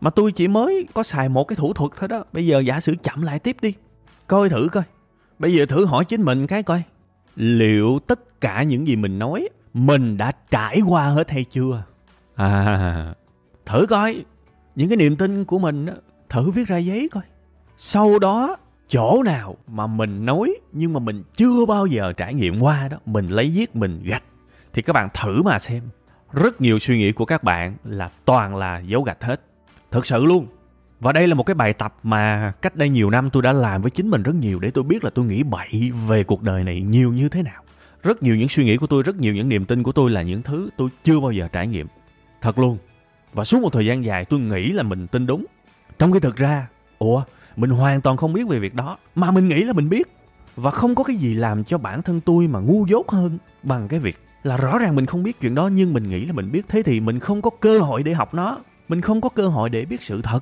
Mà 0.02 0.10
tôi 0.10 0.32
chỉ 0.32 0.48
mới 0.48 0.88
có 0.94 1.04
xài 1.04 1.30
một 1.30 1.44
cái 1.44 1.56
thủ 1.56 1.74
thuật 1.74 1.92
thôi 1.98 2.08
đó. 2.08 2.24
Bây 2.34 2.48
giờ 2.48 2.60
giả 2.60 2.80
sử 2.80 2.96
chậm 3.04 3.22
lại 3.22 3.40
tiếp 3.40 3.58
đi. 3.62 3.74
Coi 4.28 4.50
thử 4.50 4.68
coi. 4.72 4.84
Bây 5.40 5.54
giờ 5.54 5.66
thử 5.66 5.86
hỏi 5.86 6.06
chính 6.06 6.22
mình 6.22 6.48
cái 6.48 6.64
coi. 6.64 6.84
Liệu 7.36 8.00
tất 8.08 8.42
cả 8.42 8.64
những 8.64 8.88
gì 8.88 8.96
mình 8.96 9.20
nói, 9.20 9.50
mình 9.74 10.18
đã 10.18 10.32
trải 10.52 10.82
qua 10.88 11.08
hết 11.08 11.32
hay 11.32 11.44
chưa? 11.44 11.84
À 12.36 13.14
thử 13.66 13.86
coi. 13.90 14.26
Những 14.76 14.90
cái 14.90 14.98
niềm 14.98 15.16
tin 15.16 15.46
của 15.46 15.60
mình 15.60 15.88
thử 16.30 16.52
viết 16.52 16.68
ra 16.68 16.78
giấy 16.78 17.10
coi. 17.12 17.24
Sau 17.78 18.20
đó 18.20 18.58
chỗ 18.90 19.24
nào 19.24 19.56
mà 19.68 19.88
mình 19.88 20.26
nói 20.26 20.56
nhưng 20.72 20.94
mà 20.94 21.00
mình 21.00 21.24
chưa 21.36 21.66
bao 21.66 21.86
giờ 21.86 22.14
trải 22.14 22.34
nghiệm 22.34 22.60
qua 22.60 22.88
đó, 22.88 22.98
mình 23.06 23.28
lấy 23.28 23.50
viết, 23.50 23.76
mình 23.76 24.04
gạch. 24.04 24.24
Thì 24.74 24.82
các 24.82 24.94
bạn 24.94 25.10
thử 25.14 25.44
mà 25.44 25.60
xem. 25.60 25.84
Rất 26.34 26.62
nhiều 26.62 26.80
suy 26.80 26.98
nghĩ 26.98 27.12
của 27.12 27.26
các 27.26 27.44
bạn 27.44 27.76
là 27.84 28.10
toàn 28.26 28.56
là 28.56 28.80
dấu 28.80 29.04
gạch 29.04 29.24
hết. 29.24 29.42
Thực 29.92 30.06
sự 30.06 30.26
luôn. 30.26 30.48
Và 31.00 31.12
đây 31.12 31.28
là 31.28 31.36
một 31.36 31.44
cái 31.44 31.54
bài 31.54 31.74
tập 31.74 31.96
mà 32.04 32.54
cách 32.62 32.76
đây 32.76 32.90
nhiều 32.90 33.10
năm 33.10 33.30
tôi 33.30 33.44
đã 33.44 33.54
làm 33.54 33.82
với 33.82 33.92
chính 33.92 34.10
mình 34.10 34.24
rất 34.24 34.36
nhiều 34.36 34.60
để 34.60 34.72
tôi 34.72 34.84
biết 34.84 35.04
là 35.04 35.10
tôi 35.10 35.26
nghĩ 35.26 35.44
bậy 35.44 35.92
về 36.08 36.24
cuộc 36.24 36.42
đời 36.42 36.64
này 36.64 36.82
nhiều 36.82 37.14
như 37.14 37.30
thế 37.30 37.44
nào. 37.44 37.64
Rất 38.04 38.24
nhiều 38.24 38.36
những 38.36 38.50
suy 38.50 38.66
nghĩ 38.66 38.78
của 38.78 38.88
tôi, 38.88 39.04
rất 39.04 39.18
nhiều 39.18 39.36
những 39.36 39.50
niềm 39.50 39.66
tin 39.66 39.84
của 39.84 39.92
tôi 39.92 40.12
là 40.12 40.22
những 40.22 40.42
thứ 40.42 40.70
tôi 40.78 40.90
chưa 41.04 41.20
bao 41.20 41.32
giờ 41.32 41.48
trải 41.52 41.68
nghiệm. 41.68 41.88
Thật 42.42 42.60
luôn. 42.60 42.78
Và 43.34 43.44
suốt 43.44 43.62
một 43.62 43.74
thời 43.74 43.86
gian 43.86 44.06
dài 44.06 44.26
tôi 44.26 44.40
nghĩ 44.40 44.72
là 44.72 44.84
mình 44.84 45.08
tin 45.08 45.26
đúng. 45.26 45.46
Trong 46.00 46.12
khi 46.12 46.20
thực 46.20 46.36
ra, 46.36 46.68
ủa 47.00 47.24
mình 47.56 47.70
hoàn 47.70 48.02
toàn 48.02 48.18
không 48.18 48.34
biết 48.34 48.48
về 48.48 48.60
việc 48.60 48.76
đó, 48.76 48.98
mà 49.16 49.32
mình 49.32 49.48
nghĩ 49.48 49.64
là 49.64 49.74
mình 49.74 49.90
biết. 49.90 50.08
Và 50.56 50.72
không 50.72 50.96
có 50.96 51.04
cái 51.04 51.16
gì 51.16 51.34
làm 51.34 51.64
cho 51.64 51.78
bản 51.78 52.02
thân 52.02 52.22
tôi 52.22 52.48
mà 52.48 52.60
ngu 52.60 52.86
dốt 52.86 53.12
hơn 53.12 53.38
bằng 53.64 53.88
cái 53.88 54.00
việc 54.00 54.18
là 54.44 54.58
rõ 54.58 54.80
ràng 54.80 54.96
mình 54.96 55.06
không 55.06 55.24
biết 55.24 55.42
chuyện 55.42 55.56
đó, 55.56 55.68
nhưng 55.68 55.94
mình 55.94 56.10
nghĩ 56.10 56.26
là 56.26 56.34
mình 56.34 56.52
biết. 56.52 56.66
Thế 56.70 56.84
thì 56.84 57.00
mình 57.00 57.20
không 57.20 57.42
có 57.42 57.50
cơ 57.60 57.80
hội 57.80 58.04
để 58.04 58.14
học 58.14 58.34
nó. 58.34 58.58
Mình 58.88 59.02
không 59.02 59.22
có 59.22 59.30
cơ 59.30 59.48
hội 59.48 59.70
để 59.70 59.86
biết 59.86 60.02
sự 60.02 60.22
thật. 60.22 60.40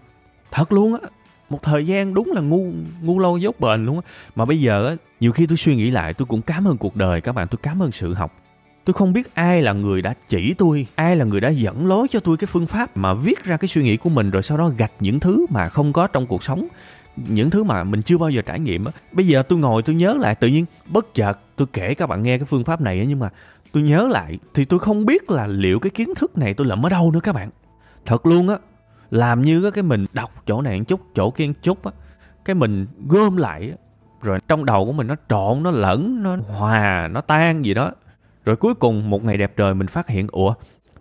Thật 0.51 0.71
luôn 0.71 0.93
á. 0.93 1.09
Một 1.49 1.63
thời 1.63 1.87
gian 1.87 2.13
đúng 2.13 2.31
là 2.31 2.41
ngu 2.41 2.71
ngu 3.01 3.19
lâu 3.19 3.37
dốt 3.37 3.59
bền 3.59 3.85
luôn 3.85 3.99
á. 3.99 4.11
Mà 4.35 4.45
bây 4.45 4.61
giờ 4.61 4.87
á, 4.87 4.95
nhiều 5.19 5.31
khi 5.31 5.47
tôi 5.47 5.57
suy 5.57 5.75
nghĩ 5.75 5.91
lại, 5.91 6.13
tôi 6.13 6.25
cũng 6.25 6.41
cảm 6.41 6.67
ơn 6.67 6.77
cuộc 6.77 6.95
đời 6.95 7.21
các 7.21 7.35
bạn, 7.35 7.47
tôi 7.47 7.59
cảm 7.63 7.83
ơn 7.83 7.91
sự 7.91 8.13
học. 8.13 8.35
Tôi 8.85 8.93
không 8.93 9.13
biết 9.13 9.35
ai 9.35 9.61
là 9.61 9.73
người 9.73 10.01
đã 10.01 10.13
chỉ 10.29 10.53
tôi, 10.53 10.87
ai 10.95 11.15
là 11.15 11.25
người 11.25 11.41
đã 11.41 11.49
dẫn 11.49 11.87
lối 11.87 12.07
cho 12.11 12.19
tôi 12.19 12.37
cái 12.37 12.45
phương 12.45 12.67
pháp 12.67 12.97
mà 12.97 13.13
viết 13.13 13.43
ra 13.43 13.57
cái 13.57 13.67
suy 13.67 13.83
nghĩ 13.83 13.97
của 13.97 14.09
mình, 14.09 14.31
rồi 14.31 14.43
sau 14.43 14.57
đó 14.57 14.71
gạch 14.77 14.91
những 14.99 15.19
thứ 15.19 15.45
mà 15.49 15.69
không 15.69 15.93
có 15.93 16.07
trong 16.07 16.27
cuộc 16.27 16.43
sống 16.43 16.67
những 17.15 17.49
thứ 17.49 17.63
mà 17.63 17.83
mình 17.83 18.01
chưa 18.01 18.17
bao 18.17 18.29
giờ 18.29 18.41
trải 18.41 18.59
nghiệm 18.59 18.85
á. 18.85 18.91
Bây 19.11 19.27
giờ 19.27 19.43
tôi 19.43 19.59
ngồi 19.59 19.83
tôi 19.83 19.95
nhớ 19.95 20.13
lại, 20.19 20.35
tự 20.35 20.47
nhiên 20.47 20.65
bất 20.87 21.13
chợt 21.13 21.39
tôi 21.55 21.67
kể 21.73 21.93
các 21.93 22.09
bạn 22.09 22.23
nghe 22.23 22.37
cái 22.37 22.45
phương 22.45 22.63
pháp 22.63 22.81
này 22.81 23.05
nhưng 23.07 23.19
mà 23.19 23.29
tôi 23.71 23.83
nhớ 23.83 24.07
lại 24.11 24.39
thì 24.53 24.65
tôi 24.65 24.79
không 24.79 25.05
biết 25.05 25.31
là 25.31 25.47
liệu 25.47 25.79
cái 25.79 25.89
kiến 25.89 26.13
thức 26.15 26.37
này 26.37 26.53
tôi 26.53 26.67
lầm 26.67 26.85
ở 26.85 26.89
đâu 26.89 27.11
nữa 27.11 27.19
các 27.23 27.35
bạn. 27.35 27.49
Thật 28.05 28.25
luôn 28.25 28.49
á, 28.49 28.57
làm 29.11 29.41
như 29.41 29.71
cái 29.71 29.83
mình 29.83 30.05
đọc 30.13 30.43
chỗ 30.45 30.61
này 30.61 30.79
một 30.79 30.85
chút, 30.87 31.01
chỗ 31.15 31.31
kia 31.31 31.47
một 31.47 31.53
chút 31.61 31.85
á, 31.85 31.91
cái 32.45 32.53
mình 32.55 32.87
gom 33.07 33.37
lại 33.37 33.73
rồi 34.21 34.39
trong 34.47 34.65
đầu 34.65 34.85
của 34.85 34.91
mình 34.91 35.07
nó 35.07 35.15
trộn, 35.29 35.63
nó 35.63 35.71
lẫn, 35.71 36.23
nó 36.23 36.37
hòa, 36.47 37.07
nó 37.11 37.21
tan 37.21 37.65
gì 37.65 37.73
đó. 37.73 37.91
Rồi 38.45 38.55
cuối 38.55 38.73
cùng 38.75 39.09
một 39.09 39.23
ngày 39.23 39.37
đẹp 39.37 39.53
trời 39.57 39.73
mình 39.73 39.87
phát 39.87 40.07
hiện, 40.07 40.27
ủa, 40.31 40.53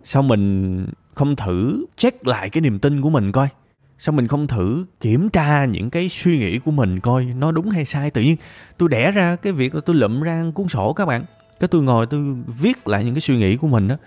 sao 0.03 0.21
mình 0.21 0.85
không 1.15 1.35
thử 1.35 1.85
check 1.97 2.27
lại 2.27 2.49
cái 2.49 2.61
niềm 2.61 2.79
tin 2.79 3.01
của 3.01 3.09
mình 3.09 3.31
coi? 3.31 3.47
Sao 3.97 4.13
mình 4.13 4.27
không 4.27 4.47
thử 4.47 4.85
kiểm 5.01 5.29
tra 5.29 5.65
những 5.65 5.89
cái 5.89 6.09
suy 6.09 6.39
nghĩ 6.39 6.59
của 6.59 6.71
mình 6.71 6.99
coi 6.99 7.25
nó 7.25 7.51
đúng 7.51 7.69
hay 7.69 7.85
sai? 7.85 8.11
Tự 8.11 8.21
nhiên 8.21 8.35
tôi 8.77 8.89
đẻ 8.89 9.11
ra 9.11 9.35
cái 9.35 9.53
việc 9.53 9.75
là 9.75 9.81
tôi 9.85 9.95
lụm 9.95 10.21
ra 10.21 10.43
cuốn 10.53 10.67
sổ 10.67 10.93
các 10.93 11.05
bạn. 11.05 11.25
Cái 11.59 11.67
tôi 11.67 11.83
ngồi 11.83 12.05
tôi 12.05 12.35
viết 12.59 12.87
lại 12.87 13.03
những 13.03 13.13
cái 13.13 13.21
suy 13.21 13.37
nghĩ 13.37 13.55
của 13.55 13.67
mình 13.67 13.87
á. 13.87 13.97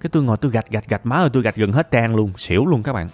Cái 0.00 0.10
tôi 0.12 0.22
ngồi 0.22 0.36
tôi 0.36 0.50
gạch 0.50 0.70
gạch 0.70 0.88
gạch 0.88 1.06
má 1.06 1.20
rồi 1.20 1.30
tôi 1.32 1.42
gạch 1.42 1.56
gần 1.56 1.72
hết 1.72 1.90
trang 1.90 2.16
luôn, 2.16 2.32
xỉu 2.36 2.66
luôn 2.66 2.82
các 2.82 2.92
bạn. 2.92 3.08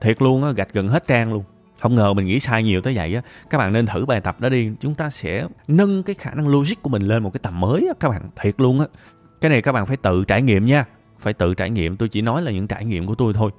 Thiệt 0.00 0.22
luôn 0.22 0.44
á, 0.44 0.52
gạch 0.52 0.72
gần 0.72 0.88
hết 0.88 1.06
trang 1.06 1.32
luôn. 1.32 1.44
Không 1.80 1.94
ngờ 1.94 2.12
mình 2.12 2.26
nghĩ 2.26 2.40
sai 2.40 2.62
nhiều 2.62 2.82
tới 2.82 2.94
vậy 2.96 3.14
á. 3.14 3.22
Các 3.50 3.58
bạn 3.58 3.72
nên 3.72 3.86
thử 3.86 4.06
bài 4.06 4.20
tập 4.20 4.40
đó 4.40 4.48
đi. 4.48 4.70
Chúng 4.80 4.94
ta 4.94 5.10
sẽ 5.10 5.46
nâng 5.68 6.02
cái 6.02 6.14
khả 6.14 6.34
năng 6.34 6.48
logic 6.48 6.82
của 6.82 6.90
mình 6.90 7.02
lên 7.02 7.22
một 7.22 7.32
cái 7.32 7.40
tầm 7.42 7.60
mới 7.60 7.86
á 7.88 7.94
các 8.00 8.08
bạn. 8.08 8.22
Thiệt 8.40 8.54
luôn 8.60 8.80
á. 8.80 8.86
Cái 9.40 9.50
này 9.50 9.62
các 9.62 9.72
bạn 9.72 9.86
phải 9.86 9.96
tự 9.96 10.24
trải 10.24 10.42
nghiệm 10.42 10.66
nha. 10.66 10.84
Phải 11.18 11.32
tự 11.32 11.54
trải 11.54 11.70
nghiệm. 11.70 11.96
Tôi 11.96 12.08
chỉ 12.08 12.22
nói 12.22 12.42
là 12.42 12.50
những 12.50 12.66
trải 12.66 12.84
nghiệm 12.84 13.06
của 13.06 13.14
tôi 13.14 13.32
thôi. 13.32 13.50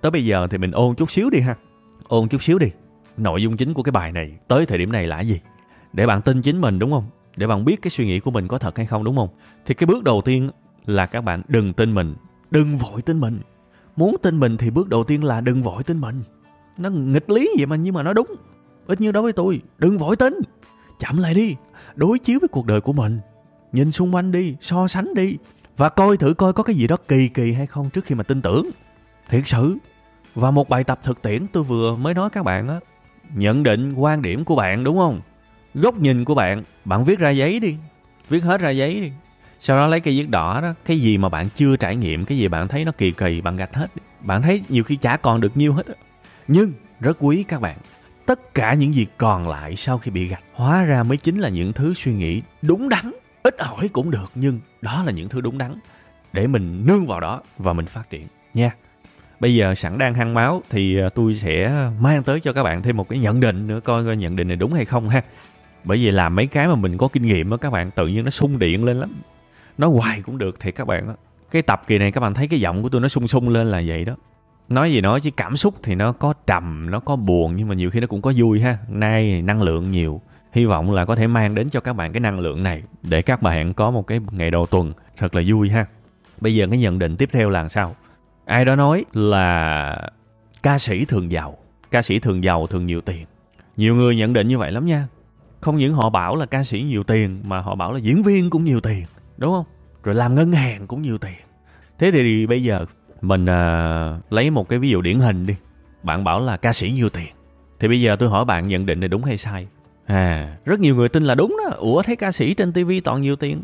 Tới 0.00 0.10
bây 0.10 0.24
giờ 0.24 0.46
thì 0.50 0.58
mình 0.58 0.70
ôn 0.70 0.94
chút 0.94 1.10
xíu 1.10 1.30
đi 1.30 1.40
ha 1.40 1.54
ôn 2.08 2.28
chút 2.28 2.42
xíu 2.42 2.58
đi. 2.58 2.66
Nội 3.16 3.42
dung 3.42 3.56
chính 3.56 3.74
của 3.74 3.82
cái 3.82 3.92
bài 3.92 4.12
này 4.12 4.32
tới 4.48 4.66
thời 4.66 4.78
điểm 4.78 4.92
này 4.92 5.06
là 5.06 5.20
gì? 5.20 5.40
Để 5.92 6.06
bạn 6.06 6.22
tin 6.22 6.42
chính 6.42 6.60
mình, 6.60 6.78
đúng 6.78 6.90
không? 6.90 7.04
Để 7.36 7.46
bạn 7.46 7.64
biết 7.64 7.82
cái 7.82 7.90
suy 7.90 8.06
nghĩ 8.06 8.20
của 8.20 8.30
mình 8.30 8.48
có 8.48 8.58
thật 8.58 8.76
hay 8.76 8.86
không, 8.86 9.04
đúng 9.04 9.16
không? 9.16 9.28
Thì 9.66 9.74
cái 9.74 9.86
bước 9.86 10.04
đầu 10.04 10.22
tiên 10.24 10.50
là 10.86 11.06
các 11.06 11.20
bạn 11.20 11.42
đừng 11.48 11.72
tin 11.72 11.94
mình. 11.94 12.14
Đừng 12.50 12.78
vội 12.78 13.02
tin 13.02 13.20
mình. 13.20 13.40
Muốn 13.96 14.16
tin 14.22 14.40
mình 14.40 14.56
thì 14.56 14.70
bước 14.70 14.88
đầu 14.88 15.04
tiên 15.04 15.24
là 15.24 15.40
đừng 15.40 15.62
vội 15.62 15.82
tin 15.82 16.00
mình. 16.00 16.22
Nó 16.78 16.90
nghịch 16.90 17.30
lý 17.30 17.50
vậy 17.56 17.66
mà, 17.66 17.76
nhưng 17.76 17.94
mà 17.94 18.02
nó 18.02 18.12
đúng. 18.12 18.26
Ít 18.86 19.00
như 19.00 19.12
đối 19.12 19.22
với 19.22 19.32
tôi, 19.32 19.60
đừng 19.78 19.98
vội 19.98 20.16
tin. 20.16 20.34
Chậm 20.98 21.18
lại 21.18 21.34
đi. 21.34 21.56
Đối 21.94 22.18
chiếu 22.18 22.38
với 22.40 22.48
cuộc 22.48 22.66
đời 22.66 22.80
của 22.80 22.92
mình. 22.92 23.20
Nhìn 23.72 23.92
xung 23.92 24.14
quanh 24.14 24.32
đi, 24.32 24.56
so 24.60 24.88
sánh 24.88 25.14
đi. 25.14 25.36
Và 25.76 25.88
coi 25.88 26.16
thử 26.16 26.34
coi 26.34 26.52
có 26.52 26.62
cái 26.62 26.76
gì 26.76 26.86
đó 26.86 26.96
kỳ 27.08 27.28
kỳ 27.28 27.52
hay 27.52 27.66
không 27.66 27.90
trước 27.90 28.04
khi 28.04 28.14
mà 28.14 28.22
tin 28.22 28.42
tưởng. 28.42 28.66
Thiệt 29.28 29.42
sự 29.46 29.76
và 30.34 30.50
một 30.50 30.68
bài 30.68 30.84
tập 30.84 31.00
thực 31.02 31.22
tiễn 31.22 31.46
tôi 31.52 31.62
vừa 31.62 31.96
mới 31.96 32.14
nói 32.14 32.30
các 32.30 32.44
bạn 32.44 32.68
á. 32.68 32.80
Nhận 33.34 33.62
định 33.62 33.92
quan 33.92 34.22
điểm 34.22 34.44
của 34.44 34.56
bạn, 34.56 34.84
đúng 34.84 34.98
không? 34.98 35.20
Góc 35.74 36.00
nhìn 36.00 36.24
của 36.24 36.34
bạn. 36.34 36.62
Bạn 36.84 37.04
viết 37.04 37.18
ra 37.18 37.30
giấy 37.30 37.60
đi. 37.60 37.76
Viết 38.28 38.42
hết 38.42 38.60
ra 38.60 38.70
giấy 38.70 39.00
đi. 39.00 39.12
Sau 39.60 39.76
đó 39.76 39.86
lấy 39.86 40.00
cây 40.00 40.18
viết 40.18 40.30
đỏ 40.30 40.60
đó. 40.60 40.74
Cái 40.84 41.00
gì 41.00 41.18
mà 41.18 41.28
bạn 41.28 41.48
chưa 41.54 41.76
trải 41.76 41.96
nghiệm, 41.96 42.24
cái 42.24 42.38
gì 42.38 42.48
bạn 42.48 42.68
thấy 42.68 42.84
nó 42.84 42.92
kỳ 42.98 43.10
kỳ, 43.10 43.40
bạn 43.40 43.56
gạch 43.56 43.74
hết 43.74 43.86
bạn 44.24 44.42
thấy 44.42 44.62
nhiều 44.68 44.84
khi 44.84 44.96
chả 44.96 45.16
còn 45.16 45.40
được 45.40 45.56
nhiêu 45.56 45.72
hết 45.72 45.86
nhưng 46.48 46.72
rất 47.00 47.16
quý 47.20 47.44
các 47.48 47.60
bạn, 47.60 47.78
tất 48.26 48.54
cả 48.54 48.74
những 48.74 48.94
gì 48.94 49.06
còn 49.18 49.48
lại 49.48 49.76
sau 49.76 49.98
khi 49.98 50.10
bị 50.10 50.26
gạch, 50.26 50.42
hóa 50.52 50.82
ra 50.82 51.02
mới 51.02 51.16
chính 51.16 51.38
là 51.38 51.48
những 51.48 51.72
thứ 51.72 51.94
suy 51.94 52.14
nghĩ 52.14 52.42
đúng 52.62 52.88
đắn. 52.88 53.12
Ít 53.42 53.58
ỏi 53.58 53.88
cũng 53.88 54.10
được, 54.10 54.30
nhưng 54.34 54.60
đó 54.80 55.02
là 55.06 55.12
những 55.12 55.28
thứ 55.28 55.40
đúng 55.40 55.58
đắn 55.58 55.74
để 56.32 56.46
mình 56.46 56.86
nương 56.86 57.06
vào 57.06 57.20
đó 57.20 57.42
và 57.58 57.72
mình 57.72 57.86
phát 57.86 58.10
triển. 58.10 58.26
Nha 58.54 58.70
bây 59.42 59.54
giờ 59.54 59.74
sẵn 59.74 59.98
đang 59.98 60.14
hăng 60.14 60.34
máu 60.34 60.62
thì 60.70 60.98
ờ, 60.98 61.08
tôi 61.08 61.34
sẽ 61.34 61.72
mang 62.00 62.22
tới 62.22 62.40
cho 62.40 62.52
các 62.52 62.62
bạn 62.62 62.82
thêm 62.82 62.96
một 62.96 63.08
cái 63.08 63.18
nhận 63.18 63.40
định 63.40 63.66
nữa, 63.66 63.80
coi 63.84 64.04
coi 64.04 64.16
nhận 64.16 64.36
định 64.36 64.48
này 64.48 64.56
đúng 64.56 64.72
hay 64.72 64.84
không 64.84 65.08
ha. 65.08 65.22
Bởi 65.84 65.98
vì 65.98 66.10
làm 66.10 66.36
mấy 66.36 66.46
cái 66.46 66.68
mà 66.68 66.74
mình 66.74 66.98
có 66.98 67.08
kinh 67.08 67.22
nghiệm 67.22 67.50
á, 67.50 67.56
các 67.56 67.70
bạn, 67.70 67.90
tự 67.90 68.06
nhiên 68.06 68.24
nó 68.24 68.30
sung 68.30 68.58
điện 68.58 68.84
lên 68.84 68.96
lắm. 69.00 69.10
Nói 69.78 69.90
hoài 69.90 70.22
cũng 70.22 70.38
được 70.38 70.56
thì 70.60 70.72
các 70.72 70.86
bạn 70.86 71.08
á. 71.08 71.14
Cái 71.50 71.62
tập 71.62 71.82
kỳ 71.86 71.98
này 71.98 72.12
các 72.12 72.20
bạn 72.20 72.34
thấy 72.34 72.48
cái 72.48 72.60
giọng 72.60 72.82
của 72.82 72.88
tôi 72.88 73.00
nó 73.00 73.08
sung 73.08 73.28
sung 73.28 73.48
lên 73.48 73.66
là 73.66 73.82
vậy 73.86 74.04
đó. 74.04 74.16
Nói 74.68 74.92
gì 74.92 75.00
nói 75.00 75.20
chứ 75.20 75.30
cảm 75.36 75.56
xúc 75.56 75.74
thì 75.82 75.94
nó 75.94 76.12
có 76.12 76.34
trầm, 76.46 76.90
nó 76.90 77.00
có 77.00 77.16
buồn 77.16 77.56
nhưng 77.56 77.68
mà 77.68 77.74
nhiều 77.74 77.90
khi 77.90 78.00
nó 78.00 78.06
cũng 78.06 78.22
có 78.22 78.32
vui 78.36 78.60
ha. 78.60 78.78
Nay 78.88 79.42
năng 79.42 79.62
lượng 79.62 79.90
nhiều, 79.90 80.20
hy 80.52 80.64
vọng 80.64 80.92
là 80.92 81.04
có 81.04 81.16
thể 81.16 81.26
mang 81.26 81.54
đến 81.54 81.68
cho 81.68 81.80
các 81.80 81.92
bạn 81.92 82.12
cái 82.12 82.20
năng 82.20 82.40
lượng 82.40 82.62
này 82.62 82.82
để 83.02 83.22
các 83.22 83.42
bạn 83.42 83.74
có 83.74 83.90
một 83.90 84.06
cái 84.06 84.20
ngày 84.30 84.50
đầu 84.50 84.66
tuần 84.66 84.92
thật 85.16 85.34
là 85.34 85.42
vui 85.46 85.68
ha. 85.68 85.86
Bây 86.40 86.54
giờ 86.54 86.66
cái 86.70 86.78
nhận 86.78 86.98
định 86.98 87.16
tiếp 87.16 87.28
theo 87.32 87.50
là 87.50 87.68
sao? 87.68 87.96
Ai 88.44 88.64
đó 88.64 88.76
nói 88.76 89.04
là 89.12 89.96
ca 90.62 90.78
sĩ 90.78 91.04
thường 91.04 91.32
giàu. 91.32 91.58
Ca 91.90 92.02
sĩ 92.02 92.18
thường 92.18 92.44
giàu 92.44 92.66
thường 92.66 92.86
nhiều 92.86 93.00
tiền. 93.00 93.26
Nhiều 93.76 93.94
người 93.94 94.16
nhận 94.16 94.32
định 94.32 94.48
như 94.48 94.58
vậy 94.58 94.72
lắm 94.72 94.86
nha. 94.86 95.08
Không 95.60 95.76
những 95.76 95.94
họ 95.94 96.10
bảo 96.10 96.36
là 96.36 96.46
ca 96.46 96.64
sĩ 96.64 96.82
nhiều 96.82 97.02
tiền 97.02 97.40
mà 97.44 97.60
họ 97.60 97.74
bảo 97.74 97.92
là 97.92 97.98
diễn 97.98 98.22
viên 98.22 98.50
cũng 98.50 98.64
nhiều 98.64 98.80
tiền 98.80 99.04
đúng 99.36 99.52
không? 99.52 99.64
Rồi 100.02 100.14
làm 100.14 100.34
ngân 100.34 100.52
hàng 100.52 100.86
cũng 100.86 101.02
nhiều 101.02 101.18
tiền. 101.18 101.40
Thế 101.98 102.10
thì 102.10 102.46
bây 102.46 102.62
giờ 102.62 102.84
mình 103.20 103.46
à, 103.46 104.18
lấy 104.30 104.50
một 104.50 104.68
cái 104.68 104.78
ví 104.78 104.90
dụ 104.90 105.00
điển 105.00 105.20
hình 105.20 105.46
đi. 105.46 105.54
Bạn 106.02 106.24
bảo 106.24 106.40
là 106.40 106.56
ca 106.56 106.72
sĩ 106.72 106.90
nhiều 106.90 107.08
tiền. 107.08 107.28
Thì 107.80 107.88
bây 107.88 108.00
giờ 108.00 108.16
tôi 108.16 108.28
hỏi 108.28 108.44
bạn 108.44 108.68
nhận 108.68 108.86
định 108.86 109.00
này 109.00 109.08
đúng 109.08 109.24
hay 109.24 109.36
sai? 109.36 109.66
À 110.06 110.56
rất 110.64 110.80
nhiều 110.80 110.94
người 110.94 111.08
tin 111.08 111.22
là 111.22 111.34
đúng 111.34 111.56
đó. 111.64 111.76
Ủa 111.76 112.02
thấy 112.02 112.16
ca 112.16 112.32
sĩ 112.32 112.54
trên 112.54 112.72
tivi 112.72 113.00
toàn 113.00 113.20
nhiều 113.20 113.36
tiền? 113.36 113.62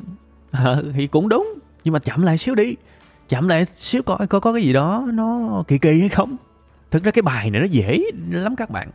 À, 0.50 0.76
thì 0.94 1.06
cũng 1.06 1.28
đúng. 1.28 1.54
Nhưng 1.84 1.92
mà 1.92 1.98
chậm 1.98 2.22
lại 2.22 2.38
xíu 2.38 2.54
đi 2.54 2.74
chậm 3.28 3.48
lại 3.48 3.66
xíu 3.74 4.02
coi 4.02 4.26
coi 4.26 4.40
có 4.40 4.52
cái 4.52 4.62
gì 4.62 4.72
đó 4.72 5.06
nó 5.12 5.62
kỳ 5.68 5.78
kỳ 5.78 6.00
hay 6.00 6.08
không. 6.08 6.36
Thực 6.90 7.04
ra 7.04 7.10
cái 7.10 7.22
bài 7.22 7.50
này 7.50 7.60
nó 7.60 7.66
dễ 7.66 8.00
lắm 8.30 8.56
các 8.56 8.70
bạn. 8.70 8.90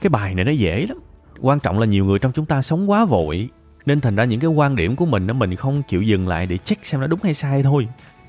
Cái 0.00 0.10
bài 0.10 0.34
này 0.34 0.44
nó 0.44 0.52
dễ 0.52 0.86
lắm. 0.86 0.98
Quan 1.40 1.60
trọng 1.60 1.78
là 1.78 1.86
nhiều 1.86 2.04
người 2.04 2.18
trong 2.18 2.32
chúng 2.32 2.46
ta 2.46 2.62
sống 2.62 2.90
quá 2.90 3.04
vội, 3.04 3.48
nên 3.86 4.00
thành 4.00 4.16
ra 4.16 4.24
những 4.24 4.40
cái 4.40 4.50
quan 4.50 4.76
điểm 4.76 4.96
của 4.96 5.06
mình 5.06 5.26
nó 5.26 5.34
mình 5.34 5.56
không 5.56 5.82
chịu 5.82 6.02
dừng 6.02 6.28
lại 6.28 6.46
để 6.46 6.58
check 6.58 6.86
xem 6.86 7.00
nó 7.00 7.06
đúng 7.06 7.20
hay 7.22 7.34
sai 7.34 7.62
thôi. 7.62 7.88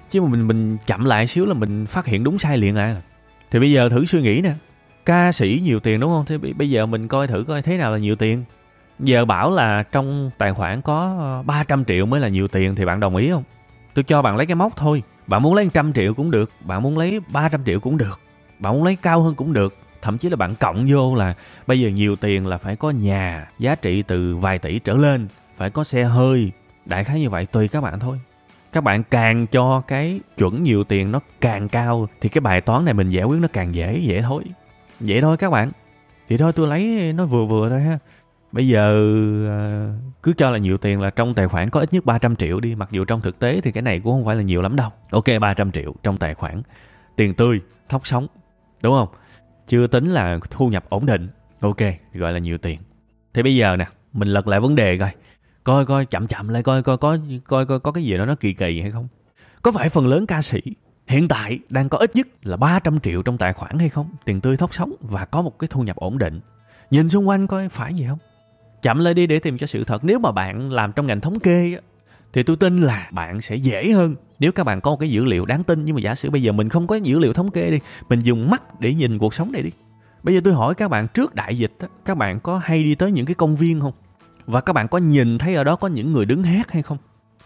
Chứ 0.09 0.21
mà 0.21 0.27
mình 0.27 0.47
mình 0.47 0.77
chậm 0.85 1.05
lại 1.05 1.27
xíu 1.27 1.45
là 1.45 1.53
mình 1.53 1.85
phát 1.85 2.05
hiện 2.05 2.23
đúng 2.23 2.39
sai 2.39 2.57
liền 2.57 2.75
à. 2.75 3.01
Thì 3.51 3.59
bây 3.59 3.71
giờ 3.71 3.89
thử 3.89 4.05
suy 4.05 4.21
nghĩ 4.21 4.41
nè. 4.41 4.53
Ca 5.05 5.31
sĩ 5.31 5.61
nhiều 5.63 5.79
tiền 5.79 5.99
đúng 5.99 6.09
không? 6.09 6.25
Thế 6.25 6.37
bây 6.37 6.69
giờ 6.69 6.85
mình 6.85 7.07
coi 7.07 7.27
thử 7.27 7.43
coi 7.47 7.61
thế 7.61 7.77
nào 7.77 7.91
là 7.91 7.97
nhiều 7.97 8.15
tiền. 8.15 8.43
Giờ 8.99 9.25
bảo 9.25 9.51
là 9.51 9.83
trong 9.83 10.31
tài 10.37 10.53
khoản 10.53 10.81
có 10.81 11.43
300 11.45 11.85
triệu 11.85 12.05
mới 12.05 12.19
là 12.19 12.27
nhiều 12.27 12.47
tiền 12.47 12.75
thì 12.75 12.85
bạn 12.85 12.99
đồng 12.99 13.15
ý 13.15 13.29
không? 13.29 13.43
Tôi 13.93 14.03
cho 14.03 14.21
bạn 14.21 14.37
lấy 14.37 14.45
cái 14.45 14.55
mốc 14.55 14.77
thôi 14.77 15.03
bạn 15.27 15.41
muốn 15.41 15.53
lấy 15.53 15.65
100 15.65 15.93
triệu 15.93 16.13
cũng 16.13 16.31
được, 16.31 16.51
bạn 16.61 16.83
muốn 16.83 16.97
lấy 16.97 17.19
300 17.33 17.63
triệu 17.65 17.79
cũng 17.79 17.97
được, 17.97 18.19
bạn 18.59 18.73
muốn 18.73 18.83
lấy 18.83 18.95
cao 18.95 19.21
hơn 19.21 19.35
cũng 19.35 19.53
được. 19.53 19.75
Thậm 20.01 20.17
chí 20.17 20.29
là 20.29 20.35
bạn 20.35 20.55
cộng 20.55 20.85
vô 20.89 21.15
là 21.15 21.33
bây 21.67 21.79
giờ 21.79 21.89
nhiều 21.89 22.15
tiền 22.15 22.47
là 22.47 22.57
phải 22.57 22.75
có 22.75 22.89
nhà, 22.89 23.47
giá 23.59 23.75
trị 23.75 24.01
từ 24.01 24.37
vài 24.37 24.59
tỷ 24.59 24.79
trở 24.79 24.93
lên, 24.93 25.27
phải 25.57 25.69
có 25.69 25.83
xe 25.83 26.03
hơi, 26.03 26.51
đại 26.85 27.03
khái 27.03 27.19
như 27.19 27.29
vậy, 27.29 27.45
tùy 27.45 27.67
các 27.67 27.81
bạn 27.81 27.99
thôi. 27.99 28.19
Các 28.73 28.83
bạn 28.83 29.03
càng 29.03 29.47
cho 29.47 29.81
cái 29.87 30.19
chuẩn 30.37 30.63
nhiều 30.63 30.83
tiền 30.83 31.11
nó 31.11 31.19
càng 31.41 31.69
cao 31.69 32.07
thì 32.21 32.29
cái 32.29 32.41
bài 32.41 32.61
toán 32.61 32.85
này 32.85 32.93
mình 32.93 33.09
giải 33.09 33.23
quyết 33.23 33.41
nó 33.41 33.47
càng 33.53 33.75
dễ 33.75 33.97
dễ 33.97 34.21
thôi. 34.21 34.43
Vậy 34.99 35.21
thôi 35.21 35.37
các 35.37 35.49
bạn. 35.49 35.71
Thì 36.29 36.37
thôi 36.37 36.51
tôi 36.55 36.67
lấy, 36.67 37.13
nó 37.15 37.25
vừa 37.25 37.45
vừa 37.45 37.69
thôi 37.69 37.81
ha 37.81 37.99
bây 38.57 38.67
giờ 38.67 38.93
ờ, 39.47 39.91
cứ 40.23 40.33
cho 40.33 40.49
là 40.49 40.57
nhiều 40.57 40.77
tiền 40.77 41.01
là 41.01 41.09
trong 41.09 41.33
tài 41.33 41.47
khoản 41.47 41.69
có 41.69 41.79
ít 41.79 41.93
nhất 41.93 42.05
300 42.05 42.35
triệu 42.35 42.59
đi. 42.59 42.75
Mặc 42.75 42.89
dù 42.91 43.05
trong 43.05 43.21
thực 43.21 43.39
tế 43.39 43.61
thì 43.61 43.71
cái 43.71 43.81
này 43.81 43.99
cũng 43.99 44.13
không 44.13 44.25
phải 44.25 44.35
là 44.35 44.41
nhiều 44.41 44.61
lắm 44.61 44.75
đâu. 44.75 44.89
Ok 45.11 45.25
300 45.41 45.71
triệu 45.71 45.93
trong 46.03 46.17
tài 46.17 46.35
khoản. 46.35 46.61
Tiền 47.15 47.33
tươi, 47.33 47.61
thóc 47.89 48.07
sống, 48.07 48.27
đúng 48.81 48.95
không? 48.95 49.07
Chưa 49.67 49.87
tính 49.87 50.11
là 50.11 50.39
thu 50.49 50.67
nhập 50.67 50.85
ổn 50.89 51.05
định. 51.05 51.29
Ok, 51.59 51.77
gọi 52.13 52.33
là 52.33 52.39
nhiều 52.39 52.57
tiền. 52.57 52.79
Thế 53.33 53.43
bây 53.43 53.55
giờ 53.55 53.75
nè, 53.75 53.85
mình 54.13 54.27
lật 54.27 54.47
lại 54.47 54.59
vấn 54.59 54.75
đề 54.75 54.97
coi. 54.97 55.09
Coi 55.63 55.85
coi, 55.85 56.05
chậm 56.05 56.27
chậm 56.27 56.47
lại 56.47 56.63
coi 56.63 56.83
coi 56.83 56.97
có, 56.97 57.17
coi 57.45 57.65
coi 57.65 57.79
có 57.79 57.91
cái 57.91 58.03
gì 58.03 58.17
đó 58.17 58.25
nó 58.25 58.35
kỳ 58.35 58.53
kỳ 58.53 58.81
hay 58.81 58.91
không? 58.91 59.07
Có 59.61 59.71
phải 59.71 59.89
phần 59.89 60.07
lớn 60.07 60.25
ca 60.25 60.41
sĩ 60.41 60.61
hiện 61.07 61.27
tại 61.27 61.59
đang 61.69 61.89
có 61.89 61.97
ít 61.97 62.15
nhất 62.15 62.27
là 62.43 62.57
300 62.57 62.99
triệu 62.99 63.21
trong 63.21 63.37
tài 63.37 63.53
khoản 63.53 63.79
hay 63.79 63.89
không? 63.89 64.09
Tiền 64.25 64.41
tươi, 64.41 64.57
thóc 64.57 64.73
sống 64.73 64.93
và 65.01 65.25
có 65.25 65.41
một 65.41 65.59
cái 65.59 65.67
thu 65.67 65.81
nhập 65.81 65.95
ổn 65.95 66.17
định. 66.17 66.39
Nhìn 66.91 67.09
xung 67.09 67.27
quanh 67.27 67.47
coi 67.47 67.69
phải 67.69 67.93
gì 67.93 68.05
không? 68.09 68.19
Chậm 68.87 68.99
lại 68.99 69.13
đi 69.13 69.27
để 69.27 69.39
tìm 69.39 69.57
cho 69.57 69.67
sự 69.67 69.83
thật. 69.83 70.03
Nếu 70.03 70.19
mà 70.19 70.31
bạn 70.31 70.71
làm 70.71 70.91
trong 70.91 71.07
ngành 71.07 71.21
thống 71.21 71.39
kê 71.39 71.77
thì 72.33 72.43
tôi 72.43 72.55
tin 72.55 72.81
là 72.81 73.09
bạn 73.11 73.41
sẽ 73.41 73.55
dễ 73.55 73.91
hơn. 73.91 74.15
Nếu 74.39 74.51
các 74.51 74.63
bạn 74.63 74.81
có 74.81 74.91
một 74.91 74.97
cái 74.99 75.11
dữ 75.11 75.25
liệu 75.25 75.45
đáng 75.45 75.63
tin, 75.63 75.85
nhưng 75.85 75.95
mà 75.95 76.01
giả 76.01 76.15
sử 76.15 76.29
bây 76.29 76.41
giờ 76.41 76.51
mình 76.51 76.69
không 76.69 76.87
có 76.87 76.95
dữ 76.95 77.19
liệu 77.19 77.33
thống 77.33 77.51
kê 77.51 77.71
đi, 77.71 77.79
mình 78.09 78.19
dùng 78.19 78.49
mắt 78.49 78.79
để 78.79 78.93
nhìn 78.93 79.17
cuộc 79.17 79.33
sống 79.33 79.51
này 79.51 79.63
đi. 79.63 79.69
Bây 80.23 80.35
giờ 80.35 80.41
tôi 80.43 80.53
hỏi 80.53 80.75
các 80.75 80.87
bạn, 80.87 81.07
trước 81.07 81.35
đại 81.35 81.57
dịch 81.57 81.71
các 82.05 82.17
bạn 82.17 82.39
có 82.39 82.57
hay 82.63 82.83
đi 82.83 82.95
tới 82.95 83.11
những 83.11 83.25
cái 83.25 83.35
công 83.35 83.55
viên 83.55 83.79
không? 83.79 83.93
Và 84.45 84.61
các 84.61 84.73
bạn 84.73 84.87
có 84.87 84.97
nhìn 84.97 85.37
thấy 85.37 85.55
ở 85.55 85.63
đó 85.63 85.75
có 85.75 85.87
những 85.87 86.13
người 86.13 86.25
đứng 86.25 86.43
hát 86.43 86.71
hay 86.71 86.81
không? 86.81 86.97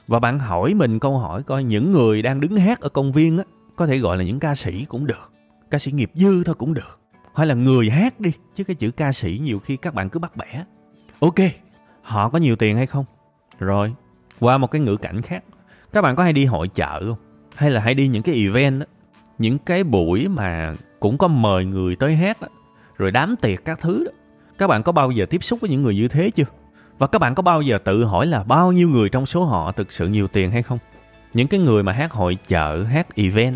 Và 0.08 0.20
bạn 0.20 0.40
hỏi 0.40 0.74
mình 0.74 1.00
câu 1.00 1.18
hỏi 1.18 1.44
coi 1.44 1.64
những 1.64 1.92
người 1.92 2.22
đang 2.22 2.40
đứng 2.40 2.58
hát 2.58 2.80
ở 2.80 2.90
công 2.90 3.12
viên 3.12 3.38
á, 3.38 3.44
có 3.76 3.88
thể 3.88 3.98
gọi 3.98 4.18
là 4.18 4.24
những 4.24 4.40
ca 4.40 4.56
sĩ 4.56 4.86
cũng 4.86 5.08
được, 5.08 5.32
ca 5.72 5.80
sĩ 5.80 5.92
nghiệp 5.92 6.12
dư 6.14 6.44
thôi 6.44 6.56
cũng 6.56 6.74
được, 6.74 7.00
hay 7.36 7.48
là 7.48 7.56
người 7.56 7.90
hát 7.90 8.20
đi, 8.20 8.32
chứ 8.56 8.64
cái 8.64 8.76
chữ 8.76 8.92
ca 8.92 9.12
sĩ 9.12 9.40
nhiều 9.44 9.60
khi 9.60 9.78
các 9.78 9.94
bạn 9.94 10.10
cứ 10.10 10.20
bắt 10.20 10.38
bẻ 10.38 10.64
ok 11.22 11.36
họ 12.02 12.30
có 12.30 12.40
nhiều 12.40 12.56
tiền 12.56 12.76
hay 12.76 12.86
không? 12.86 13.06
Rồi 13.60 13.94
qua 14.40 14.58
một 14.58 14.72
cái 14.72 14.82
ngữ 14.82 14.98
cảnh 14.98 15.22
khác. 15.22 15.44
Các 15.94 16.02
bạn 16.02 16.16
có 16.16 16.24
hay 16.24 16.34
đi 16.34 16.46
hội 16.46 16.68
chợ 16.68 17.04
không? 17.08 17.18
Hay 17.56 17.72
là 17.72 17.82
hay 17.82 17.94
đi 17.94 18.08
những 18.08 18.24
cái 18.24 18.36
event 18.36 18.80
đó, 18.80 18.86
những 19.38 19.58
cái 19.58 19.84
buổi 19.84 20.28
mà 20.28 20.76
cũng 21.00 21.18
có 21.18 21.28
mời 21.28 21.66
người 21.66 21.96
tới 21.96 22.16
hát 22.16 22.42
đó, 22.42 22.48
rồi 22.98 23.12
đám 23.12 23.36
tiệc 23.36 23.66
các 23.66 23.80
thứ 23.80 24.04
đó. 24.06 24.12
Các 24.58 24.68
bạn 24.68 24.84
có 24.84 24.92
bao 24.92 25.12
giờ 25.12 25.26
tiếp 25.30 25.44
xúc 25.44 25.62
với 25.62 25.70
những 25.70 25.82
người 25.82 25.96
như 25.96 26.08
thế 26.08 26.32
chưa? 26.32 26.44
Và 26.98 27.08
các 27.08 27.20
bạn 27.20 27.36
có 27.36 27.44
bao 27.44 27.62
giờ 27.62 27.78
tự 27.78 28.06
hỏi 28.06 28.28
là 28.28 28.44
bao 28.44 28.72
nhiêu 28.72 28.90
người 28.90 29.10
trong 29.10 29.26
số 29.26 29.44
họ 29.44 29.72
thực 29.72 29.92
sự 29.92 30.08
nhiều 30.08 30.28
tiền 30.28 30.52
hay 30.52 30.64
không? 30.64 30.80
Những 31.34 31.48
cái 31.48 31.60
người 31.60 31.84
mà 31.84 31.92
hát 31.92 32.12
hội 32.12 32.38
chợ 32.48 32.84
hát 32.84 33.16
event 33.16 33.56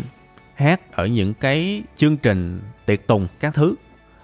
hát 0.54 0.92
ở 0.92 1.06
những 1.06 1.34
cái 1.34 1.82
chương 1.96 2.16
trình 2.16 2.60
tiệc 2.86 3.06
tùng 3.06 3.26
các 3.40 3.54
thứ 3.54 3.74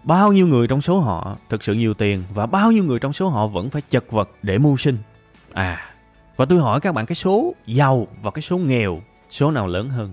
bao 0.04 0.32
nhiêu 0.32 0.46
người 0.46 0.66
trong 0.66 0.80
số 0.80 0.98
họ 0.98 1.36
thực 1.48 1.62
sự 1.62 1.74
nhiều 1.74 1.94
tiền 1.94 2.22
và 2.34 2.46
bao 2.46 2.72
nhiêu 2.72 2.84
người 2.84 2.98
trong 2.98 3.12
số 3.12 3.28
họ 3.28 3.46
vẫn 3.46 3.70
phải 3.70 3.82
chật 3.90 4.10
vật 4.10 4.30
để 4.42 4.58
mưu 4.58 4.76
sinh? 4.76 4.98
À 5.52 5.92
và 6.36 6.44
tôi 6.44 6.58
hỏi 6.58 6.80
các 6.80 6.94
bạn 6.94 7.06
cái 7.06 7.16
số 7.16 7.54
giàu 7.66 8.06
và 8.22 8.30
cái 8.30 8.42
số 8.42 8.58
nghèo 8.58 9.00
số 9.30 9.50
nào 9.50 9.66
lớn 9.66 9.90
hơn? 9.90 10.12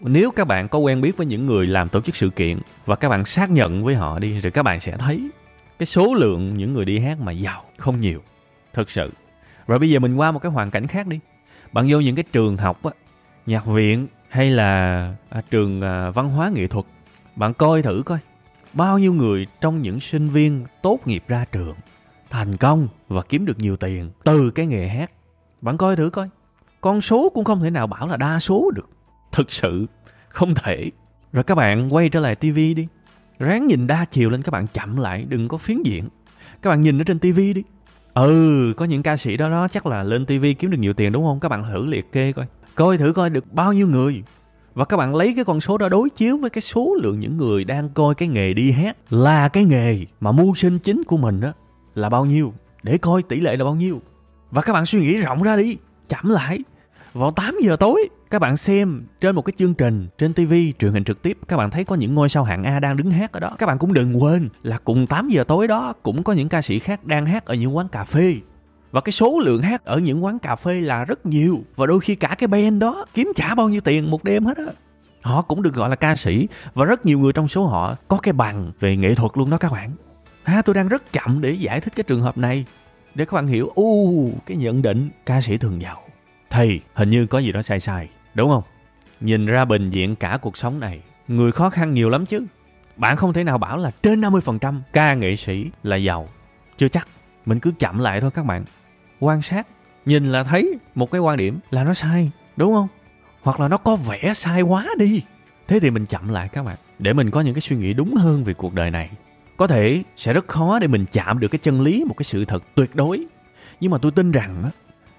Nếu 0.00 0.30
các 0.30 0.46
bạn 0.46 0.68
có 0.68 0.78
quen 0.78 1.00
biết 1.00 1.16
với 1.16 1.26
những 1.26 1.46
người 1.46 1.66
làm 1.66 1.88
tổ 1.88 2.00
chức 2.00 2.16
sự 2.16 2.30
kiện 2.30 2.58
và 2.86 2.96
các 2.96 3.08
bạn 3.08 3.24
xác 3.24 3.50
nhận 3.50 3.84
với 3.84 3.94
họ 3.94 4.18
đi 4.18 4.40
rồi 4.40 4.50
các 4.50 4.62
bạn 4.62 4.80
sẽ 4.80 4.96
thấy 4.96 5.30
cái 5.78 5.86
số 5.86 6.14
lượng 6.14 6.54
những 6.54 6.74
người 6.74 6.84
đi 6.84 6.98
hát 6.98 7.20
mà 7.20 7.32
giàu 7.32 7.64
không 7.76 8.00
nhiều. 8.00 8.22
Thực 8.72 8.90
sự. 8.90 9.12
Rồi 9.66 9.78
bây 9.78 9.90
giờ 9.90 9.98
mình 9.98 10.16
qua 10.16 10.30
một 10.30 10.38
cái 10.38 10.52
hoàn 10.52 10.70
cảnh 10.70 10.86
khác 10.86 11.06
đi. 11.06 11.20
Bạn 11.72 11.86
vô 11.90 12.00
những 12.00 12.16
cái 12.16 12.24
trường 12.32 12.56
học 12.56 12.82
á 12.82 12.90
nhạc 13.46 13.66
viện 13.66 14.06
hay 14.28 14.50
là 14.50 15.12
à, 15.30 15.42
trường 15.50 15.80
à, 15.80 16.10
văn 16.10 16.30
hóa 16.30 16.50
nghệ 16.54 16.66
thuật 16.66 16.86
bạn 17.36 17.54
coi 17.54 17.82
thử 17.82 18.02
coi 18.06 18.18
bao 18.74 18.98
nhiêu 18.98 19.12
người 19.12 19.46
trong 19.60 19.82
những 19.82 20.00
sinh 20.00 20.26
viên 20.26 20.64
tốt 20.82 20.98
nghiệp 21.04 21.24
ra 21.28 21.44
trường, 21.52 21.74
thành 22.30 22.56
công 22.56 22.88
và 23.08 23.22
kiếm 23.22 23.46
được 23.46 23.58
nhiều 23.58 23.76
tiền 23.76 24.10
từ 24.24 24.50
cái 24.50 24.66
nghề 24.66 24.88
hát? 24.88 25.10
Bạn 25.60 25.76
coi 25.76 25.96
thử 25.96 26.10
coi. 26.10 26.28
Con 26.80 27.00
số 27.00 27.30
cũng 27.34 27.44
không 27.44 27.60
thể 27.60 27.70
nào 27.70 27.86
bảo 27.86 28.08
là 28.08 28.16
đa 28.16 28.38
số 28.38 28.70
được. 28.74 28.90
Thực 29.32 29.52
sự, 29.52 29.86
không 30.28 30.54
thể. 30.54 30.90
Rồi 31.32 31.44
các 31.44 31.54
bạn 31.54 31.94
quay 31.94 32.08
trở 32.08 32.20
lại 32.20 32.34
tivi 32.34 32.74
đi. 32.74 32.86
Ráng 33.38 33.66
nhìn 33.66 33.86
đa 33.86 34.04
chiều 34.04 34.30
lên 34.30 34.42
các 34.42 34.50
bạn 34.50 34.66
chậm 34.72 34.96
lại, 34.96 35.24
đừng 35.28 35.48
có 35.48 35.58
phiến 35.58 35.82
diện. 35.82 36.08
Các 36.62 36.70
bạn 36.70 36.80
nhìn 36.80 37.00
ở 37.00 37.04
trên 37.04 37.18
tivi 37.18 37.52
đi. 37.52 37.62
Ừ 38.14 38.72
có 38.76 38.84
những 38.84 39.02
ca 39.02 39.16
sĩ 39.16 39.36
đó 39.36 39.50
đó 39.50 39.68
chắc 39.68 39.86
là 39.86 40.02
lên 40.02 40.26
tivi 40.26 40.54
kiếm 40.54 40.70
được 40.70 40.78
nhiều 40.80 40.92
tiền 40.92 41.12
đúng 41.12 41.24
không? 41.24 41.40
Các 41.40 41.48
bạn 41.48 41.64
thử 41.72 41.86
liệt 41.86 42.12
kê 42.12 42.32
coi. 42.32 42.46
Coi 42.74 42.98
thử 42.98 43.12
coi 43.12 43.30
được 43.30 43.52
bao 43.52 43.72
nhiêu 43.72 43.88
người 43.88 44.22
và 44.74 44.84
các 44.84 44.96
bạn 44.96 45.14
lấy 45.14 45.32
cái 45.36 45.44
con 45.44 45.60
số 45.60 45.78
đó 45.78 45.88
đối 45.88 46.10
chiếu 46.10 46.36
với 46.36 46.50
cái 46.50 46.62
số 46.62 46.96
lượng 47.02 47.20
những 47.20 47.36
người 47.36 47.64
đang 47.64 47.88
coi 47.88 48.14
cái 48.14 48.28
nghề 48.28 48.54
đi 48.54 48.72
hát 48.72 48.96
là 49.10 49.48
cái 49.48 49.64
nghề 49.64 49.98
mà 50.20 50.32
mưu 50.32 50.54
sinh 50.54 50.78
chính 50.78 51.04
của 51.04 51.16
mình 51.16 51.40
đó 51.40 51.52
là 51.94 52.08
bao 52.08 52.24
nhiêu? 52.24 52.52
Để 52.82 52.98
coi 52.98 53.22
tỷ 53.22 53.40
lệ 53.40 53.56
là 53.56 53.64
bao 53.64 53.74
nhiêu. 53.74 54.02
Và 54.50 54.62
các 54.62 54.72
bạn 54.72 54.86
suy 54.86 55.00
nghĩ 55.00 55.16
rộng 55.16 55.42
ra 55.42 55.56
đi, 55.56 55.76
chậm 56.08 56.30
lại. 56.30 56.58
Vào 57.12 57.30
8 57.30 57.56
giờ 57.62 57.76
tối, 57.76 58.08
các 58.30 58.38
bạn 58.38 58.56
xem 58.56 59.02
trên 59.20 59.34
một 59.34 59.42
cái 59.42 59.52
chương 59.58 59.74
trình 59.74 60.08
trên 60.18 60.34
TV 60.34 60.52
truyền 60.78 60.92
hình 60.92 61.04
trực 61.04 61.22
tiếp, 61.22 61.38
các 61.48 61.56
bạn 61.56 61.70
thấy 61.70 61.84
có 61.84 61.94
những 61.94 62.14
ngôi 62.14 62.28
sao 62.28 62.44
hạng 62.44 62.64
A 62.64 62.80
đang 62.80 62.96
đứng 62.96 63.10
hát 63.10 63.32
ở 63.32 63.40
đó. 63.40 63.56
Các 63.58 63.66
bạn 63.66 63.78
cũng 63.78 63.92
đừng 63.92 64.22
quên 64.22 64.48
là 64.62 64.78
cùng 64.78 65.06
8 65.06 65.28
giờ 65.28 65.44
tối 65.44 65.68
đó 65.68 65.92
cũng 66.02 66.22
có 66.22 66.32
những 66.32 66.48
ca 66.48 66.62
sĩ 66.62 66.78
khác 66.78 67.04
đang 67.04 67.26
hát 67.26 67.44
ở 67.44 67.54
những 67.54 67.76
quán 67.76 67.88
cà 67.88 68.04
phê 68.04 68.34
và 68.94 69.00
cái 69.00 69.12
số 69.12 69.40
lượng 69.44 69.62
hát 69.62 69.84
ở 69.84 69.98
những 69.98 70.24
quán 70.24 70.38
cà 70.38 70.56
phê 70.56 70.80
là 70.80 71.04
rất 71.04 71.26
nhiều. 71.26 71.64
Và 71.76 71.86
đôi 71.86 72.00
khi 72.00 72.14
cả 72.14 72.34
cái 72.38 72.48
band 72.48 72.80
đó 72.80 73.06
kiếm 73.14 73.32
trả 73.36 73.54
bao 73.54 73.68
nhiêu 73.68 73.80
tiền 73.80 74.10
một 74.10 74.24
đêm 74.24 74.44
hết 74.44 74.56
á. 74.56 74.64
Họ 75.22 75.42
cũng 75.42 75.62
được 75.62 75.74
gọi 75.74 75.90
là 75.90 75.96
ca 75.96 76.16
sĩ. 76.16 76.48
Và 76.74 76.84
rất 76.84 77.06
nhiều 77.06 77.18
người 77.18 77.32
trong 77.32 77.48
số 77.48 77.66
họ 77.66 77.96
có 78.08 78.16
cái 78.16 78.32
bằng 78.32 78.72
về 78.80 78.96
nghệ 78.96 79.14
thuật 79.14 79.32
luôn 79.34 79.50
đó 79.50 79.56
các 79.56 79.72
bạn. 79.72 79.90
Ha, 80.42 80.62
tôi 80.62 80.74
đang 80.74 80.88
rất 80.88 81.12
chậm 81.12 81.40
để 81.40 81.50
giải 81.50 81.80
thích 81.80 81.92
cái 81.96 82.04
trường 82.04 82.22
hợp 82.22 82.38
này. 82.38 82.64
Để 83.14 83.24
các 83.24 83.32
bạn 83.32 83.46
hiểu, 83.46 83.72
u, 83.74 84.28
cái 84.46 84.56
nhận 84.56 84.82
định 84.82 85.10
ca 85.26 85.40
sĩ 85.40 85.56
thường 85.56 85.82
giàu. 85.82 86.02
Thì 86.50 86.80
hình 86.94 87.10
như 87.10 87.26
có 87.26 87.38
gì 87.38 87.52
đó 87.52 87.62
sai 87.62 87.80
sai, 87.80 88.08
đúng 88.34 88.50
không? 88.50 88.62
Nhìn 89.20 89.46
ra 89.46 89.64
bình 89.64 89.90
diện 89.90 90.16
cả 90.16 90.38
cuộc 90.42 90.56
sống 90.56 90.80
này, 90.80 91.00
người 91.28 91.52
khó 91.52 91.70
khăn 91.70 91.94
nhiều 91.94 92.10
lắm 92.10 92.26
chứ. 92.26 92.46
Bạn 92.96 93.16
không 93.16 93.32
thể 93.32 93.44
nào 93.44 93.58
bảo 93.58 93.76
là 93.76 93.90
trên 94.02 94.20
50% 94.20 94.80
ca 94.92 95.14
nghệ 95.14 95.36
sĩ 95.36 95.66
là 95.82 95.96
giàu. 95.96 96.28
Chưa 96.76 96.88
chắc, 96.88 97.08
mình 97.46 97.60
cứ 97.60 97.72
chậm 97.78 97.98
lại 97.98 98.20
thôi 98.20 98.30
các 98.34 98.46
bạn 98.46 98.64
quan 99.24 99.42
sát, 99.42 99.66
nhìn 100.06 100.32
là 100.32 100.44
thấy 100.44 100.78
một 100.94 101.10
cái 101.10 101.20
quan 101.20 101.36
điểm 101.36 101.58
là 101.70 101.84
nó 101.84 101.94
sai, 101.94 102.30
đúng 102.56 102.74
không? 102.74 102.88
Hoặc 103.42 103.60
là 103.60 103.68
nó 103.68 103.76
có 103.76 103.96
vẻ 103.96 104.32
sai 104.34 104.62
quá 104.62 104.86
đi. 104.98 105.22
Thế 105.68 105.80
thì 105.80 105.90
mình 105.90 106.06
chậm 106.06 106.28
lại 106.28 106.48
các 106.48 106.62
bạn, 106.62 106.76
để 106.98 107.12
mình 107.12 107.30
có 107.30 107.40
những 107.40 107.54
cái 107.54 107.60
suy 107.60 107.76
nghĩ 107.76 107.92
đúng 107.92 108.14
hơn 108.14 108.44
về 108.44 108.54
cuộc 108.54 108.74
đời 108.74 108.90
này. 108.90 109.10
Có 109.56 109.66
thể 109.66 110.02
sẽ 110.16 110.32
rất 110.32 110.48
khó 110.48 110.78
để 110.78 110.86
mình 110.86 111.04
chạm 111.12 111.40
được 111.40 111.48
cái 111.48 111.58
chân 111.62 111.80
lý, 111.80 112.04
một 112.04 112.14
cái 112.16 112.24
sự 112.24 112.44
thật 112.44 112.64
tuyệt 112.74 112.94
đối. 112.94 113.26
Nhưng 113.80 113.90
mà 113.90 113.98
tôi 113.98 114.12
tin 114.12 114.32
rằng 114.32 114.70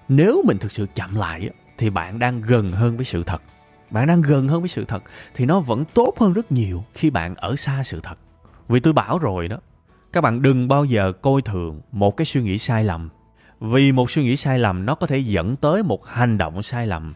nếu 0.08 0.42
mình 0.46 0.58
thực 0.58 0.72
sự 0.72 0.86
chậm 0.94 1.14
lại 1.14 1.50
thì 1.78 1.90
bạn 1.90 2.18
đang 2.18 2.40
gần 2.40 2.70
hơn 2.70 2.96
với 2.96 3.04
sự 3.04 3.22
thật. 3.22 3.42
Bạn 3.90 4.06
đang 4.06 4.22
gần 4.22 4.48
hơn 4.48 4.60
với 4.60 4.68
sự 4.68 4.84
thật, 4.84 5.02
thì 5.34 5.44
nó 5.44 5.60
vẫn 5.60 5.84
tốt 5.84 6.14
hơn 6.18 6.32
rất 6.32 6.52
nhiều 6.52 6.84
khi 6.94 7.10
bạn 7.10 7.34
ở 7.34 7.56
xa 7.56 7.82
sự 7.84 8.00
thật. 8.02 8.18
Vì 8.68 8.80
tôi 8.80 8.92
bảo 8.92 9.18
rồi 9.18 9.48
đó, 9.48 9.56
các 10.12 10.20
bạn 10.20 10.42
đừng 10.42 10.68
bao 10.68 10.84
giờ 10.84 11.12
coi 11.22 11.42
thường 11.42 11.80
một 11.92 12.16
cái 12.16 12.24
suy 12.24 12.42
nghĩ 12.42 12.58
sai 12.58 12.84
lầm 12.84 13.08
vì 13.60 13.92
một 13.92 14.10
suy 14.10 14.24
nghĩ 14.24 14.36
sai 14.36 14.58
lầm, 14.58 14.86
nó 14.86 14.94
có 14.94 15.06
thể 15.06 15.18
dẫn 15.18 15.56
tới 15.56 15.82
một 15.82 16.06
hành 16.06 16.38
động 16.38 16.62
sai 16.62 16.86
lầm. 16.86 17.14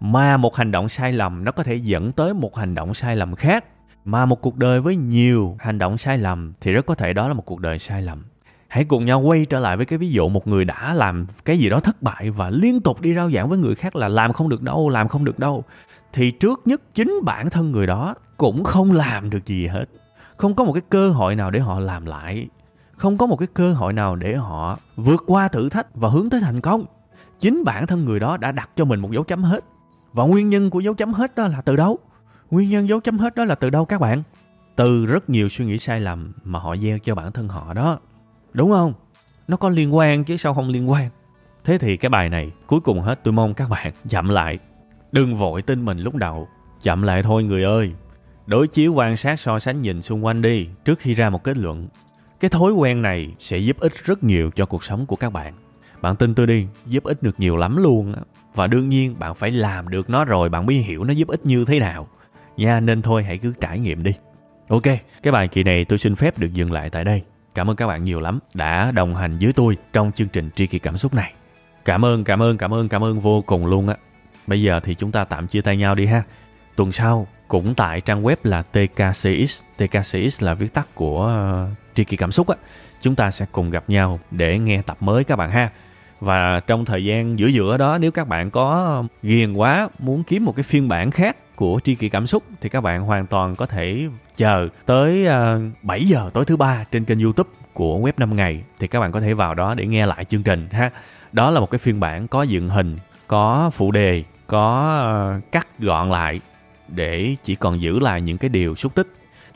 Mà 0.00 0.36
một 0.36 0.56
hành 0.56 0.70
động 0.70 0.88
sai 0.88 1.12
lầm, 1.12 1.44
nó 1.44 1.52
có 1.52 1.62
thể 1.62 1.74
dẫn 1.74 2.12
tới 2.12 2.34
một 2.34 2.56
hành 2.56 2.74
động 2.74 2.94
sai 2.94 3.16
lầm 3.16 3.34
khác. 3.34 3.64
Mà 4.04 4.26
một 4.26 4.40
cuộc 4.40 4.56
đời 4.56 4.80
với 4.80 4.96
nhiều 4.96 5.56
hành 5.60 5.78
động 5.78 5.98
sai 5.98 6.18
lầm, 6.18 6.52
thì 6.60 6.72
rất 6.72 6.86
có 6.86 6.94
thể 6.94 7.12
đó 7.12 7.28
là 7.28 7.34
một 7.34 7.44
cuộc 7.46 7.60
đời 7.60 7.78
sai 7.78 8.02
lầm. 8.02 8.22
Hãy 8.68 8.84
cùng 8.84 9.04
nhau 9.04 9.20
quay 9.20 9.44
trở 9.44 9.60
lại 9.60 9.76
với 9.76 9.86
cái 9.86 9.98
ví 9.98 10.10
dụ 10.10 10.28
một 10.28 10.48
người 10.48 10.64
đã 10.64 10.94
làm 10.94 11.26
cái 11.44 11.58
gì 11.58 11.68
đó 11.68 11.80
thất 11.80 12.02
bại 12.02 12.30
và 12.30 12.50
liên 12.50 12.80
tục 12.80 13.00
đi 13.00 13.14
rao 13.14 13.30
giảng 13.30 13.48
với 13.48 13.58
người 13.58 13.74
khác 13.74 13.96
là 13.96 14.08
làm 14.08 14.32
không 14.32 14.48
được 14.48 14.62
đâu, 14.62 14.88
làm 14.88 15.08
không 15.08 15.24
được 15.24 15.38
đâu. 15.38 15.64
Thì 16.12 16.30
trước 16.30 16.60
nhất 16.64 16.82
chính 16.94 17.20
bản 17.24 17.50
thân 17.50 17.72
người 17.72 17.86
đó 17.86 18.14
cũng 18.36 18.64
không 18.64 18.92
làm 18.92 19.30
được 19.30 19.46
gì 19.46 19.66
hết. 19.66 19.84
Không 20.36 20.54
có 20.54 20.64
một 20.64 20.72
cái 20.72 20.82
cơ 20.88 21.10
hội 21.10 21.34
nào 21.34 21.50
để 21.50 21.60
họ 21.60 21.80
làm 21.80 22.06
lại 22.06 22.48
không 23.02 23.18
có 23.18 23.26
một 23.26 23.36
cái 23.36 23.48
cơ 23.54 23.72
hội 23.72 23.92
nào 23.92 24.16
để 24.16 24.34
họ 24.34 24.78
vượt 24.96 25.24
qua 25.26 25.48
thử 25.48 25.68
thách 25.68 25.94
và 25.94 26.08
hướng 26.08 26.30
tới 26.30 26.40
thành 26.40 26.60
công. 26.60 26.84
Chính 27.40 27.64
bản 27.64 27.86
thân 27.86 28.04
người 28.04 28.20
đó 28.20 28.36
đã 28.36 28.52
đặt 28.52 28.70
cho 28.76 28.84
mình 28.84 29.00
một 29.00 29.12
dấu 29.12 29.24
chấm 29.24 29.42
hết. 29.42 29.64
Và 30.12 30.24
nguyên 30.24 30.50
nhân 30.50 30.70
của 30.70 30.80
dấu 30.80 30.94
chấm 30.94 31.12
hết 31.12 31.34
đó 31.34 31.46
là 31.46 31.60
từ 31.60 31.76
đâu? 31.76 31.98
Nguyên 32.50 32.70
nhân 32.70 32.88
dấu 32.88 33.00
chấm 33.00 33.18
hết 33.18 33.34
đó 33.34 33.44
là 33.44 33.54
từ 33.54 33.70
đâu 33.70 33.84
các 33.84 34.00
bạn? 34.00 34.22
Từ 34.76 35.06
rất 35.06 35.30
nhiều 35.30 35.48
suy 35.48 35.64
nghĩ 35.64 35.78
sai 35.78 36.00
lầm 36.00 36.32
mà 36.44 36.58
họ 36.58 36.76
gieo 36.76 36.98
cho 36.98 37.14
bản 37.14 37.32
thân 37.32 37.48
họ 37.48 37.74
đó. 37.74 37.98
Đúng 38.52 38.70
không? 38.70 38.94
Nó 39.48 39.56
có 39.56 39.68
liên 39.68 39.96
quan 39.96 40.24
chứ 40.24 40.36
sao 40.36 40.54
không 40.54 40.68
liên 40.68 40.90
quan? 40.90 41.10
Thế 41.64 41.78
thì 41.78 41.96
cái 41.96 42.08
bài 42.08 42.28
này 42.28 42.52
cuối 42.66 42.80
cùng 42.80 43.00
hết 43.00 43.20
tôi 43.24 43.32
mong 43.32 43.54
các 43.54 43.68
bạn 43.68 43.92
chậm 44.08 44.28
lại. 44.28 44.58
Đừng 45.12 45.36
vội 45.36 45.62
tin 45.62 45.84
mình 45.84 45.98
lúc 45.98 46.14
đầu. 46.14 46.48
Chậm 46.82 47.02
lại 47.02 47.22
thôi 47.22 47.44
người 47.44 47.64
ơi. 47.64 47.92
Đối 48.46 48.68
chiếu 48.68 48.92
quan 48.92 49.16
sát 49.16 49.40
so 49.40 49.58
sánh 49.58 49.78
nhìn 49.78 50.02
xung 50.02 50.24
quanh 50.24 50.42
đi, 50.42 50.68
trước 50.84 50.98
khi 50.98 51.14
ra 51.14 51.30
một 51.30 51.44
kết 51.44 51.56
luận 51.56 51.88
cái 52.42 52.48
thói 52.48 52.72
quen 52.72 53.02
này 53.02 53.34
sẽ 53.38 53.58
giúp 53.58 53.76
ích 53.80 53.92
rất 54.04 54.24
nhiều 54.24 54.50
cho 54.54 54.66
cuộc 54.66 54.84
sống 54.84 55.06
của 55.06 55.16
các 55.16 55.32
bạn. 55.32 55.54
Bạn 56.00 56.16
tin 56.16 56.34
tôi 56.34 56.46
đi, 56.46 56.66
giúp 56.86 57.04
ích 57.04 57.22
được 57.22 57.40
nhiều 57.40 57.56
lắm 57.56 57.76
luôn 57.76 58.14
và 58.54 58.66
đương 58.66 58.88
nhiên, 58.88 59.18
bạn 59.18 59.34
phải 59.34 59.50
làm 59.50 59.88
được 59.88 60.10
nó 60.10 60.24
rồi, 60.24 60.48
bạn 60.48 60.66
mới 60.66 60.76
hiểu 60.76 61.04
nó 61.04 61.12
giúp 61.12 61.28
ích 61.28 61.46
như 61.46 61.64
thế 61.64 61.78
nào. 61.78 62.08
Nha, 62.56 62.80
nên 62.80 63.02
thôi, 63.02 63.22
hãy 63.22 63.38
cứ 63.38 63.52
trải 63.60 63.78
nghiệm 63.78 64.02
đi. 64.02 64.12
Ok, 64.68 64.82
cái 65.22 65.32
bài 65.32 65.48
kỳ 65.48 65.62
này 65.62 65.84
tôi 65.84 65.98
xin 65.98 66.14
phép 66.14 66.38
được 66.38 66.52
dừng 66.52 66.72
lại 66.72 66.90
tại 66.90 67.04
đây. 67.04 67.22
Cảm 67.54 67.70
ơn 67.70 67.76
các 67.76 67.86
bạn 67.86 68.04
nhiều 68.04 68.20
lắm 68.20 68.38
đã 68.54 68.92
đồng 68.92 69.14
hành 69.14 69.38
với 69.40 69.52
tôi 69.52 69.76
trong 69.92 70.12
chương 70.12 70.28
trình 70.28 70.50
tri 70.56 70.66
kỳ 70.66 70.78
cảm 70.78 70.96
xúc 70.96 71.14
này. 71.14 71.32
Cảm 71.84 72.04
ơn 72.04 72.24
cảm 72.24 72.42
ơn 72.42 72.58
cảm 72.58 72.74
ơn 72.74 72.88
cảm 72.88 73.04
ơn 73.04 73.20
vô 73.20 73.42
cùng 73.46 73.66
luôn 73.66 73.88
á. 73.88 73.96
Bây 74.46 74.62
giờ 74.62 74.80
thì 74.80 74.94
chúng 74.94 75.12
ta 75.12 75.24
tạm 75.24 75.46
chia 75.46 75.60
tay 75.60 75.76
nhau 75.76 75.94
đi 75.94 76.06
ha. 76.06 76.22
Tuần 76.76 76.92
sau 76.92 77.26
cũng 77.52 77.74
tại 77.74 78.00
trang 78.00 78.22
web 78.22 78.36
là 78.42 78.62
TKCX 78.62 79.62
TKCX 79.76 80.42
là 80.42 80.54
viết 80.54 80.74
tắt 80.74 80.88
của 80.94 81.32
uh, 81.64 81.76
tri 81.94 82.04
kỳ 82.04 82.16
cảm 82.16 82.32
xúc 82.32 82.48
á. 82.48 82.56
Chúng 83.00 83.14
ta 83.14 83.30
sẽ 83.30 83.46
cùng 83.52 83.70
gặp 83.70 83.84
nhau 83.88 84.20
để 84.30 84.58
nghe 84.58 84.82
tập 84.82 84.96
mới 85.00 85.24
các 85.24 85.36
bạn 85.36 85.50
ha. 85.50 85.70
Và 86.20 86.60
trong 86.66 86.84
thời 86.84 87.04
gian 87.04 87.38
giữa 87.38 87.46
giữa 87.46 87.76
đó 87.76 87.98
nếu 87.98 88.10
các 88.10 88.28
bạn 88.28 88.50
có 88.50 89.04
ghiền 89.22 89.52
quá 89.52 89.88
muốn 89.98 90.24
kiếm 90.24 90.44
một 90.44 90.56
cái 90.56 90.62
phiên 90.62 90.88
bản 90.88 91.10
khác 91.10 91.56
của 91.56 91.80
tri 91.84 91.94
kỳ 91.94 92.08
cảm 92.08 92.26
xúc 92.26 92.42
thì 92.60 92.68
các 92.68 92.80
bạn 92.80 93.02
hoàn 93.02 93.26
toàn 93.26 93.56
có 93.56 93.66
thể 93.66 94.08
chờ 94.36 94.68
tới 94.86 95.26
ờ, 95.26 95.56
uh, 95.56 95.84
7 95.84 96.04
giờ 96.04 96.30
tối 96.34 96.44
thứ 96.44 96.56
ba 96.56 96.84
trên 96.92 97.04
kênh 97.04 97.20
youtube 97.20 97.50
của 97.72 97.98
web 97.98 98.12
5 98.16 98.36
ngày 98.36 98.62
thì 98.78 98.86
các 98.86 99.00
bạn 99.00 99.12
có 99.12 99.20
thể 99.20 99.34
vào 99.34 99.54
đó 99.54 99.74
để 99.74 99.86
nghe 99.86 100.06
lại 100.06 100.24
chương 100.24 100.42
trình 100.42 100.68
ha. 100.70 100.90
Đó 101.32 101.50
là 101.50 101.60
một 101.60 101.70
cái 101.70 101.78
phiên 101.78 102.00
bản 102.00 102.28
có 102.28 102.42
dựng 102.42 102.68
hình 102.68 102.96
có 103.26 103.70
phụ 103.72 103.90
đề 103.90 104.24
có 104.46 105.36
uh, 105.36 105.52
cắt 105.52 105.66
gọn 105.78 106.10
lại 106.10 106.40
để 106.94 107.36
chỉ 107.44 107.54
còn 107.54 107.82
giữ 107.82 107.98
lại 107.98 108.20
những 108.20 108.38
cái 108.38 108.48
điều 108.48 108.74
xúc 108.74 108.94
tích, 108.94 109.06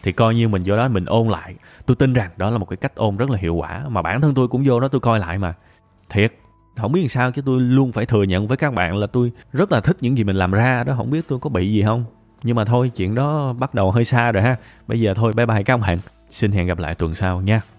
thì 0.03 0.13
coi 0.13 0.35
như 0.35 0.49
mình 0.49 0.63
vô 0.65 0.77
đó 0.77 0.89
mình 0.89 1.05
ôn 1.05 1.29
lại. 1.29 1.55
Tôi 1.87 1.97
tin 1.97 2.13
rằng 2.13 2.31
đó 2.37 2.51
là 2.51 2.59
một 2.59 2.69
cái 2.69 2.77
cách 2.77 2.95
ôn 2.95 3.17
rất 3.17 3.31
là 3.31 3.39
hiệu 3.39 3.55
quả, 3.55 3.85
mà 3.89 4.03
bản 4.03 4.21
thân 4.21 4.35
tôi 4.35 4.49
cũng 4.49 4.63
vô 4.67 4.81
đó 4.81 4.89
tôi 4.89 5.01
coi 5.01 5.19
lại 5.19 5.39
mà. 5.39 5.55
Thiệt, 6.11 6.33
không 6.77 6.93
biết 6.93 7.01
làm 7.01 7.09
sao 7.09 7.31
chứ 7.31 7.43
tôi 7.47 7.61
luôn 7.61 7.93
phải 7.93 8.07
thừa 8.07 8.23
nhận 8.23 8.47
với 8.47 8.57
các 8.57 8.75
bạn 8.75 8.97
là 8.97 9.07
tôi 9.07 9.33
rất 9.53 9.73
là 9.73 9.81
thích 9.81 9.97
những 10.01 10.19
gì 10.19 10.25
mình 10.25 10.37
làm 10.37 10.53
ra 10.53 10.85
đó, 10.85 10.95
không 10.97 11.11
biết 11.11 11.25
tôi 11.29 11.39
có 11.39 11.51
bị 11.51 11.73
gì 11.73 11.83
không? 11.83 12.05
Nhưng 12.43 12.57
mà 12.57 12.65
thôi, 12.65 12.91
chuyện 12.97 13.15
đó 13.15 13.53
bắt 13.53 13.75
đầu 13.75 13.91
hơi 13.91 14.05
xa 14.05 14.33
rồi 14.33 14.43
ha. 14.43 14.57
Bây 14.87 15.01
giờ 15.01 15.15
thôi, 15.15 15.33
bye 15.37 15.47
bye 15.47 15.63
các 15.63 15.77
bạn. 15.77 15.99
Xin 16.31 16.53
hẹn 16.53 16.67
gặp 16.67 16.79
lại 16.79 16.95
tuần 16.95 17.15
sau 17.15 17.41
nha. 17.41 17.76